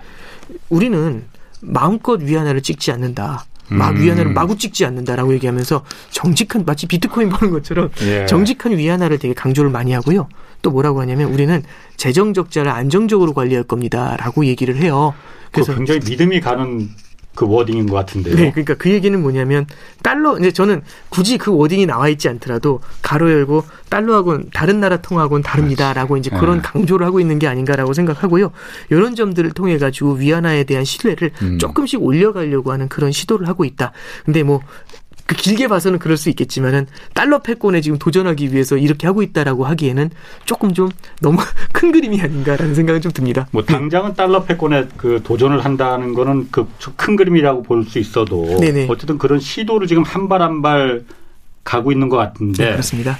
[0.69, 1.23] 우리는
[1.61, 3.45] 마음껏 위안화를 찍지 않는다.
[3.71, 4.01] 막 음.
[4.01, 8.25] 위안화를 마구 찍지 않는다라고 얘기하면서 정직한 마치 비트코인 보는 것처럼 예.
[8.25, 10.27] 정직한 위안화를 되게 강조를 많이 하고요.
[10.61, 11.63] 또 뭐라고 하냐면 우리는
[11.97, 15.13] 재정 적자를 안정적으로 관리할 겁니다라고 얘기를 해요.
[15.51, 16.89] 그래서 굉장히 믿음이 가는
[17.35, 18.35] 그 워딩인 것 같은데요.
[18.35, 19.65] 네, 그러니까 그 얘기는 뭐냐면
[20.03, 25.41] 달러 이제 저는 굳이 그 워딩이 나와 있지 않더라도 가로 열고 달러하고는 다른 나라 통화하고는
[25.41, 26.61] 다릅니다라고 이제 그런 네.
[26.61, 28.51] 강조를 하고 있는 게 아닌가라고 생각하고요.
[28.89, 31.57] 이런 점들을 통해 가지고 위안화에 대한 신뢰를 음.
[31.57, 33.93] 조금씩 올려가려고 하는 그런 시도를 하고 있다.
[34.25, 34.61] 근데 뭐
[35.31, 40.09] 그 길게 봐서는 그럴 수 있겠지만은 달러 패권에 지금 도전하기 위해서 이렇게 하고 있다라고 하기에는
[40.43, 40.89] 조금 좀
[41.21, 41.37] 너무
[41.71, 43.47] 큰 그림이 아닌가라는 생각은 좀 듭니다.
[43.51, 46.67] 뭐 당장은 달러 패권에 그 도전을 한다는 거는 그
[46.97, 48.87] 큰 그림이라고 볼 수 있어도 네네.
[48.89, 51.05] 어쨌든 그런 시도를 지금 한 발 한 발
[51.63, 53.17] 가고 있는 것 같은데 네, 그렇습니다.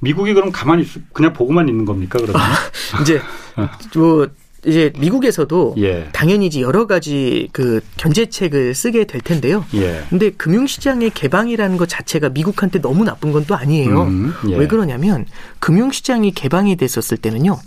[0.00, 2.40] 미국이 그럼 가만히 그냥 보고만 있는 겁니까 그러면?
[2.40, 3.20] 아, 이제
[3.94, 4.26] 뭐
[4.66, 6.08] 이제 미국에서도 예.
[6.12, 9.64] 당연히 이제 여러 가지 그 견제책을 쓰게 될 텐데요.
[9.74, 10.02] 예.
[10.10, 14.02] 근데 금융시장의 개방이라는 것 자체가 미국한테 너무 나쁜 건 또 아니에요.
[14.02, 14.56] 음, 예.
[14.56, 15.24] 왜 그러냐면
[15.60, 17.58] 금융시장이 개방이 됐었을 때는요.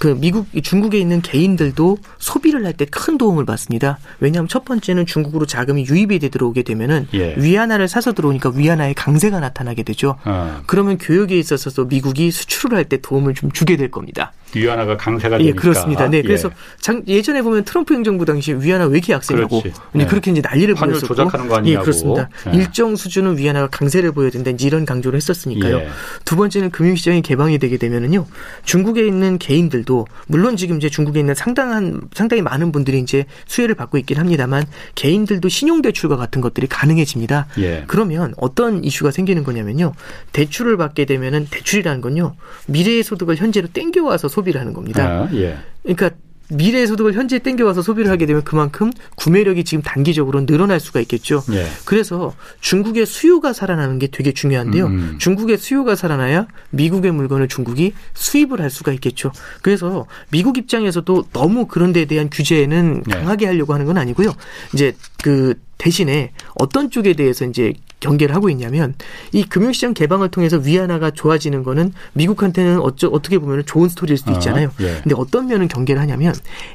[0.00, 3.98] 그 미국 중국에 있는 개인들도 소비를 할 때 큰 도움을 받습니다.
[4.20, 7.34] 왜냐하면 첫 번째는 중국으로 자금이 유입이 되 들어오게 되면은 예.
[7.36, 10.16] 위안화를 사서 들어오니까 위안화의 강세가 나타나게 되죠.
[10.24, 10.60] 어.
[10.66, 14.32] 그러면 교육에 있어서도 미국이 수출을 할 때 도움을 좀 주게 될 겁니다.
[14.54, 15.56] 위안화가 강세가 되니까.
[15.56, 16.08] 예, 그렇습니다.
[16.08, 16.22] 네, 예.
[16.22, 20.06] 그래서 장, 예전에 보면 트럼프 행정부 당시에 위안화 왜 이렇게 약세냐고 네.
[20.06, 21.06] 그렇게 이제 난리를 부렸었고.
[21.06, 21.80] 조작하는 거 아니냐고.
[21.80, 22.28] 예, 그렇습니다.
[22.46, 22.56] 네.
[22.56, 24.50] 일정 수준은 위안화가 강세를 보여야 된다.
[24.50, 25.76] 이제 이런 강조를 했었으니까요.
[25.78, 25.88] 예.
[26.24, 28.26] 두 번째는 금융시장이 개방이 되게 되면은요.
[28.64, 33.98] 중국에 있는 개인들도 물론 지금 이제 중국에 있는 상당한 상당히 많은 분들이 이제 수혜를 받고
[33.98, 37.46] 있긴 합니다만 개인들도 신용 대출과 같은 것들이 가능해집니다.
[37.58, 37.84] 예.
[37.86, 39.92] 그러면 어떤 이슈가 생기는 거냐면요.
[40.32, 42.34] 대출을 받게 되면은 대출이라는 건요.
[42.66, 45.04] 미래의 소득을 현재로 땡겨와서 소비를 하는 겁니다.
[45.04, 45.56] 아, 예.
[45.82, 46.10] 그러니까
[46.52, 51.44] 미래의 소득을 현재 땡겨와서 소비를 하게 되면 그만큼 구매력이 지금 단기적으로 늘어날 수가 있겠죠.
[51.52, 51.64] 예.
[51.84, 54.86] 그래서 중국의 수요가 살아나는 게 되게 중요한데요.
[54.86, 55.16] 음.
[55.18, 59.30] 중국의 수요가 살아나야 미국의 물건을 중국이 수입을 할 수가 있겠죠.
[59.62, 63.14] 그래서 미국 입장에서도 너무 그런 데에 대한 규제는 예.
[63.14, 64.34] 강하게 하려고 하는 건 아니고요.
[64.74, 68.94] 이제 그 대신에 어떤 쪽에 대해서 이제 경계를 하고 있냐면
[69.32, 74.34] 이 금융시장 개방을 통해서 위안화가 좋아지는 거는 미국한테는 어쩌, 어떻게 보면 좋은 스토리일 수도 아,
[74.34, 74.68] 있잖아요.
[74.68, 75.00] 어, 예.
[75.02, 76.34] 근데 어떤 면은 경계를 하냐면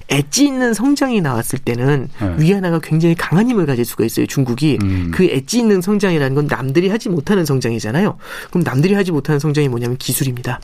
[0.09, 2.35] 엣지 있는 성장이 나왔을 때는 예.
[2.43, 4.25] 위안화가 굉장히 강한 힘을 가질 수가 있어요.
[4.27, 5.11] 중국이 음.
[5.13, 8.17] 그 엣지 있는 성장이라는 건 남들이 하지 못하는 성장이잖아요.
[8.49, 10.61] 그럼 남들이 하지 못하는 성장이 뭐냐면 기술입니다.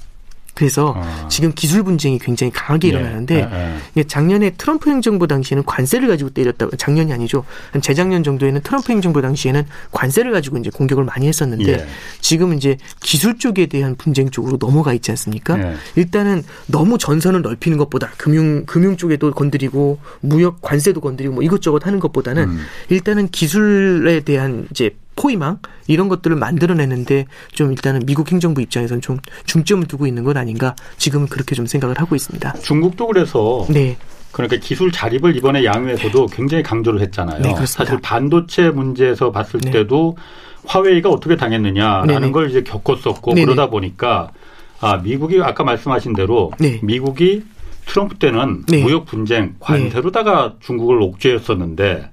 [0.53, 1.27] 그래서 어.
[1.29, 2.91] 지금 기술 분쟁이 굉장히 강하게 예.
[2.91, 3.77] 일어나는데 예.
[3.97, 4.03] 예.
[4.03, 7.45] 작년에 트럼프 행정부 당시에는 관세를 가지고 때렸다 작년이 아니죠
[7.81, 11.87] 재작년 정도에는 트럼프 행정부 당시에는 관세를 가지고 이제 공격을 많이 했었는데 예.
[12.19, 15.57] 지금 이제 기술 쪽에 대한 분쟁 쪽으로 넘어가 있지 않습니까?
[15.59, 15.75] 예.
[15.95, 21.99] 일단은 너무 전선을 넓히는 것보다 금융 금융 쪽에도 건드리고 무역 관세도 건드리고 뭐 이것저것 하는
[21.99, 22.59] 것보다는 음.
[22.89, 29.85] 일단은 기술에 대한 이제 포위망 이런 것들을 만들어내는데 좀 일단은 미국 행정부 입장에서는 좀 중점을
[29.87, 32.53] 두고 있는 것 아닌가 지금은 그렇게 좀 생각을 하고 있습니다.
[32.53, 33.97] 중국도 그래서 네.
[34.31, 37.41] 그러니까 기술 자립을 이번에 양회에서도 굉장히 강조를 했잖아요.
[37.41, 39.71] 네, 사실 반도체 문제에서 봤을 네.
[39.71, 40.17] 때도
[40.65, 42.31] 화웨이가 어떻게 당했느냐라는 네네.
[42.31, 43.45] 걸 이제 겪었었고 네네.
[43.45, 44.31] 그러다 보니까
[44.79, 46.79] 아 미국이 아까 말씀하신 대로 네.
[46.81, 47.43] 미국이
[47.85, 48.81] 트럼프 때는 네.
[48.81, 50.55] 무역 분쟁 관세로다가 네.
[50.61, 52.09] 중국을 옥죄했었는데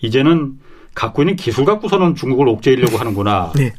[0.00, 0.65] 이제는
[0.96, 3.52] 갖고 있는 기술 갖고서는 중국을 옥죄하려고 하는구나.
[3.54, 3.72] 네.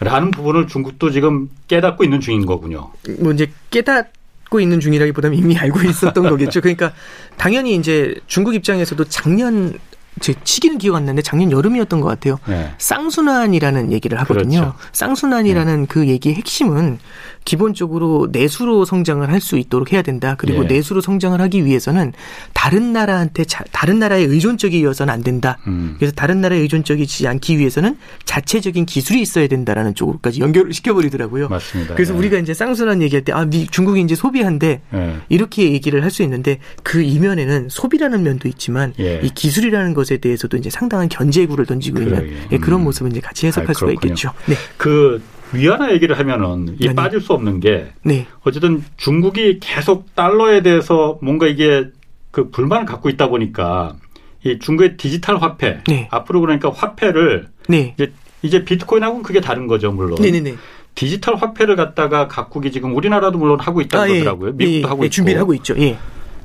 [0.00, 2.90] 라는 부분을 중국도 지금 깨닫고 있는 중인 거군요.
[3.20, 4.10] 뭐 이제 깨닫
[4.50, 6.60] 고 있는 중이라기보다는 이미 알고 있었던 거겠죠.
[6.60, 6.92] 그러니까
[7.38, 9.78] 당연히 이제 중국 입장에서도 작년
[10.20, 12.38] 제 시기는 기억 안 나는데 작년 여름이었던 것 같아요.
[12.46, 12.70] 네.
[12.78, 14.60] 쌍순환이라는 얘기를 하거든요.
[14.60, 14.74] 그렇죠.
[14.92, 15.86] 쌍순환이라는 네.
[15.88, 16.98] 그 얘기의 핵심은
[17.44, 20.36] 기본적으로 내수로 성장을 할 수 있도록 해야 된다.
[20.38, 20.68] 그리고 예.
[20.68, 22.12] 내수로 성장을 하기 위해서는
[22.52, 25.58] 다른 나라한테 자, 다른 나라에 의존적이어서는 안 된다.
[25.66, 25.96] 음.
[25.98, 31.48] 그래서 다른 나라에 의존적이지 않기 위해서는 자체적인 기술이 있어야 된다라는 쪽으로까지 연결을 시켜버리더라고요.
[31.48, 31.94] 맞습니다.
[31.94, 32.18] 그래서 예.
[32.18, 35.16] 우리가 이제 쌍순환 얘기할 때 아, 미, 중국이 이제 소비한데 예.
[35.28, 39.18] 이렇게 얘기를 할 수 있는데 그 이면에는 소비라는 면도 있지만 예.
[39.24, 42.84] 이 기술이라는 것에 대해서도 이제 상당한 견제구를 던지고 그래, 있는 예, 그런 음.
[42.84, 44.32] 모습을 이제 같이 해석할 아, 수가 있겠죠.
[44.46, 44.54] 네.
[44.76, 45.22] 그
[45.52, 48.26] 위안화 얘기를 하면은 이 빠질 수 없는 게 네.
[48.42, 51.88] 어쨌든 중국이 계속 달러에 대해서 뭔가 이게
[52.30, 53.96] 그 불만을 갖고 있다 보니까
[54.44, 56.08] 이 중국의 디지털 화폐 네.
[56.10, 57.94] 앞으로 그러니까 화폐를 네.
[57.96, 60.16] 이제 이제 비트코인하고는 그게 다른 거죠 물론.
[60.20, 60.56] 네네네.
[60.94, 64.18] 디지털 화폐를 갖다가 각국이 지금 우리나라도 물론 하고 있다는 아, 예.
[64.18, 64.52] 거더라고요.
[64.52, 65.12] 미국도 예, 하고 예, 있고.
[65.12, 65.74] 준비를 하고 있죠.
[65.78, 65.96] 예.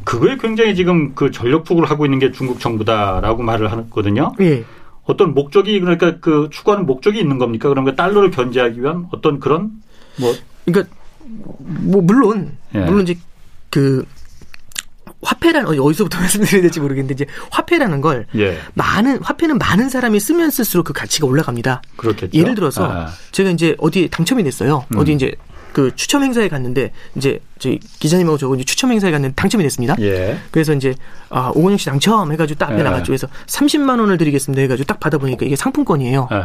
[0.08, 4.32] 그거에 굉장히 지금 그 전력 투구를 하고 있는 게 중국 정부다라고 말을 하거든요.
[4.39, 4.64] 예.
[5.03, 7.74] 어떤 목적이 그러니까 그 추구하는 목적이 있는 겁니까?
[7.74, 9.72] 거 달러를 견제하기 위한 어떤 그런
[10.18, 10.34] 뭐
[10.64, 12.86] 그러니까 뭐 물론 예.
[12.86, 13.18] 물론 이제
[13.70, 14.05] 그
[15.22, 18.58] 화폐라는 어디서부터 말씀드려야 될지 모르겠는데 이제 화폐라는 걸 예.
[18.76, 21.82] 많은 화폐는 많은 사람이 쓰면 쓸수록 그 가치가 올라갑니다.
[21.97, 22.38] 그렇겠죠.
[22.38, 23.08] 예를 들어서 아.
[23.34, 24.86] 제가 이제 어디 당첨이 됐어요.
[24.93, 24.99] 음.
[24.99, 25.36] 어디 이제
[25.78, 29.95] 그 추첨 행사에 갔는데 이제 저희 기자님하고 저거 이제 추첨 행사에 갔는데 당첨이 됐습니다.
[29.99, 30.39] 예.
[30.49, 30.95] 그래서 이제
[31.30, 32.84] 아 오건영 씨 당첨 해가지고 딱 앞에 예.
[32.84, 33.11] 나갔죠.
[33.11, 36.30] 그래서 30만 원을 드리겠습니다 해가지고 딱 받아보니까 이게 상품권이에요.
[36.32, 36.43] 예.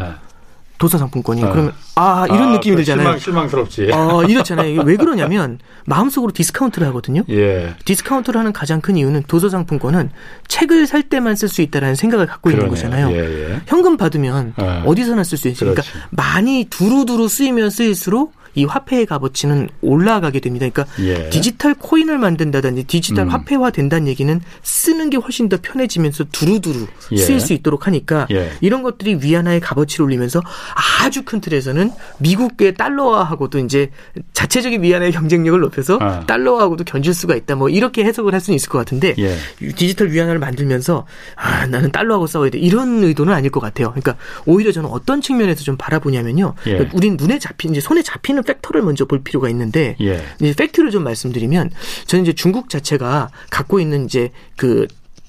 [0.76, 1.44] 도서 상품권이.
[1.44, 1.50] 어.
[1.50, 3.16] 그러면 아 이런 아, 느낌이 들잖아요.
[3.16, 4.82] 실망, 스럽지 아 이렇잖아요.
[4.84, 7.22] 왜 그러냐면 마음속으로 디스카운트를 하거든요.
[7.30, 7.74] 예.
[7.86, 10.10] 디스카운트를 하는 가장 큰 이유는 도서 상품권은
[10.48, 12.66] 책을 살 때만 쓸 수 있다라는 생각을 갖고 그러네요.
[12.66, 13.10] 있는 거잖아요.
[13.12, 13.60] 예, 예.
[13.66, 14.94] 현금 받으면 어.
[14.94, 20.68] 디서나 쓸 수 있으니까 그러니까 많이 두루두루 쓰이면 쓰일수록 이 화폐의 값어치는 올라가게 됩니다.
[20.68, 21.30] 그러니까 예.
[21.30, 23.30] 디지털 코인을 만든다든지 디지털 음.
[23.30, 27.16] 화폐화 된다는 얘기는 쓰는 게 훨씬 더 편해지면서 두루두루 예.
[27.16, 28.50] 쓰일 수 있도록 하니까 예.
[28.60, 30.42] 이런 것들이 위안화의 값어치를 올리면서
[31.00, 33.90] 아주 큰 틀에서는 미국의 달러화하고도 이제
[34.34, 36.26] 자체적인 위안화의 경쟁력을 높여서 아.
[36.26, 37.54] 달러화하고도 견줄 수가 있다.
[37.54, 39.36] 뭐 이렇게 해석을 할 수는 있을 것 같은데 예.
[39.72, 43.90] 디지털 위안화를 만들면서 아 나는 달러하고 싸워야 돼 이런 의도는 아닐 것 같아요.
[43.90, 46.54] 그러니까 오히려 저는 어떤 측면에서 좀 바라보냐면요.
[46.66, 46.70] 예.
[46.72, 50.22] 그러니까 우린 눈에 잡힌 이제 손에 잡히는 있는 팩터를 먼저 볼 필요가 있는데 예.
[50.40, 51.70] 이제 팩트를 좀 말씀드리면
[52.06, 54.86] 저는 이제 중국 자체가 갖고 있는 이제 그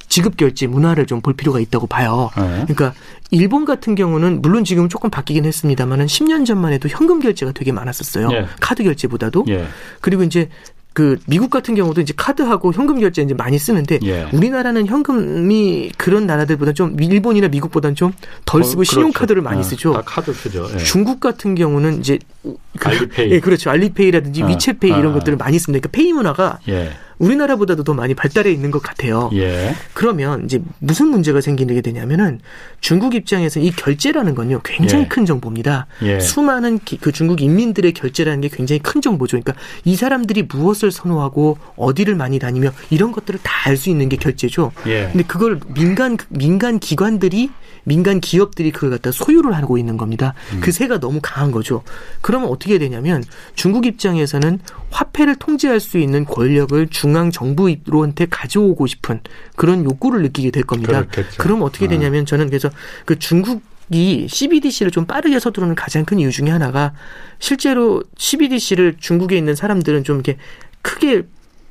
[0.10, 2.30] 지급 결제 문화를 좀 볼 필요가 있다고 봐요.
[2.36, 2.66] 네.
[2.68, 2.94] 그러니까
[3.32, 8.28] 일본 같은 경우는 물론 지금 조금 바뀌긴 했습니다만은 10년 전만 해도 현금 결제가 되게 많았었어요.
[8.32, 8.46] 예.
[8.60, 9.46] 카드 결제보다도.
[9.48, 9.66] 예.
[10.02, 10.50] 그리고 이제
[10.94, 14.28] 그 미국 같은 경우도 이제 카드하고 현금 결제 이제 많이 쓰는데 예.
[14.32, 18.14] 우리나라는 현금이 그런 나라들보다 좀 일본이나 미국보다는 좀
[18.46, 19.44] 덜 쓰고 어, 신용카드를 그렇죠.
[19.44, 19.94] 많이 아, 쓰죠.
[20.06, 20.68] 카드 쓰죠.
[20.74, 20.78] 예.
[20.78, 23.32] 중국 같은 경우는 이제 그 알리페이.
[23.32, 23.70] 예, 그렇죠.
[23.70, 25.88] 알리페이라든지 아, 위챗페이 이런 아, 것들을 많이 씁니다.
[25.88, 26.92] 그러니까 페이 문화가 예.
[27.20, 29.30] 우리나라보다도 더 많이 발달해 있는 것 같아요.
[29.34, 29.76] 예.
[29.94, 32.40] 그러면 이제 무슨 문제가 생기게 되냐면은
[32.82, 35.08] 중국 입장에서 이 결제라는 건요 굉장히 예.
[35.08, 35.88] 큰 정보입니다.
[36.04, 36.20] 예.
[36.20, 39.40] 수많은 기, 그 중국 인민들의 결제라는 게 굉장히 큰 정보죠.
[39.40, 39.54] 그러니까
[39.86, 44.74] 이 사람들이 무엇을 선호하고 어디를 많이 다니며 이런 것들을 다 알 수 있는 게 결제죠.
[44.88, 45.08] 예.
[45.12, 47.50] 근데 그걸 민간 민간 기관들이
[47.84, 50.34] 민간 기업들이 그걸 갖다 소유를 하고 있는 겁니다.
[50.54, 50.62] 음.
[50.62, 51.84] 그 세가 너무 강한 거죠.
[52.22, 53.24] 그러면 어떻게 되냐면
[53.56, 54.60] 중국 입장에서는
[54.90, 59.22] 화폐를 통제할 수 있는 권력을 중앙 정부로한테 가져오고 싶은
[59.56, 61.06] 그런 욕구를 느끼게 될 겁니다.
[61.06, 61.38] 그렇겠죠.
[61.38, 61.90] 그럼 어떻게 아.
[61.90, 62.70] 되냐면 저는 그래서
[63.06, 66.94] 그 중국 이 CBDC를 좀 빠르게 서두르는 가장 큰 이유 중에 하나가
[67.38, 70.38] 실제로 CBDC를 중국에 있는 사람들은 좀 이렇게
[70.82, 71.24] 크게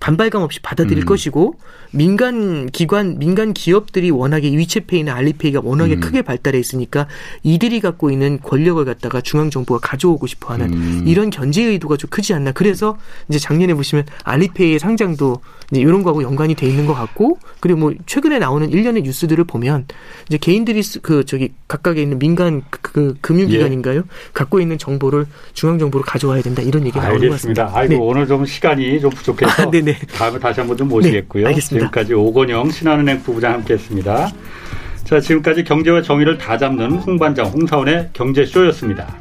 [0.03, 1.07] 반발감 없이 받아들일 음.
[1.07, 1.55] 것이고
[1.93, 6.01] 민간 기관, 민간 기업들이 워낙에 위챗페이나 알리페이가 워낙에 음.
[6.01, 7.07] 크게 발달해 있으니까
[7.45, 11.05] 이들이 갖고 있는 권력을 갖다가 중앙 정부가 가져오고 싶어하는 음.
[11.07, 12.51] 이런 견제 의도가 좀 크지 않나.
[12.51, 12.99] 그래서
[13.29, 15.41] 이제 작년에 보시면 알리페이의 상장도
[15.73, 19.87] 이제 이런 거하고 연관이 돼 있는 것 같고 그리고 뭐 최근에 나오는 일련의 뉴스들을 보면
[20.29, 23.97] 이제 개인들이 그 저기 각각에 있는 민간 그, 그 금융기관인가요?
[23.97, 24.03] 예.
[24.35, 27.71] 갖고 있는 정보를 중앙 정보로 가져와야 된다 이런 얘기가 나오는 것 같습니다.
[27.73, 27.99] 아이고 네.
[27.99, 29.71] 오늘 좀 시간이 좀 부족해서 아,
[30.15, 31.49] 다음에 다시 한번 좀 모시겠고요.
[31.49, 31.55] 네.
[31.55, 34.31] 지금까지 오건영 신한은행 부부장 함께했습니다.
[35.05, 39.15] 자, 지금까지 경제와 정의를 다 잡는 홍반장 홍사원의 경제쇼였습니다.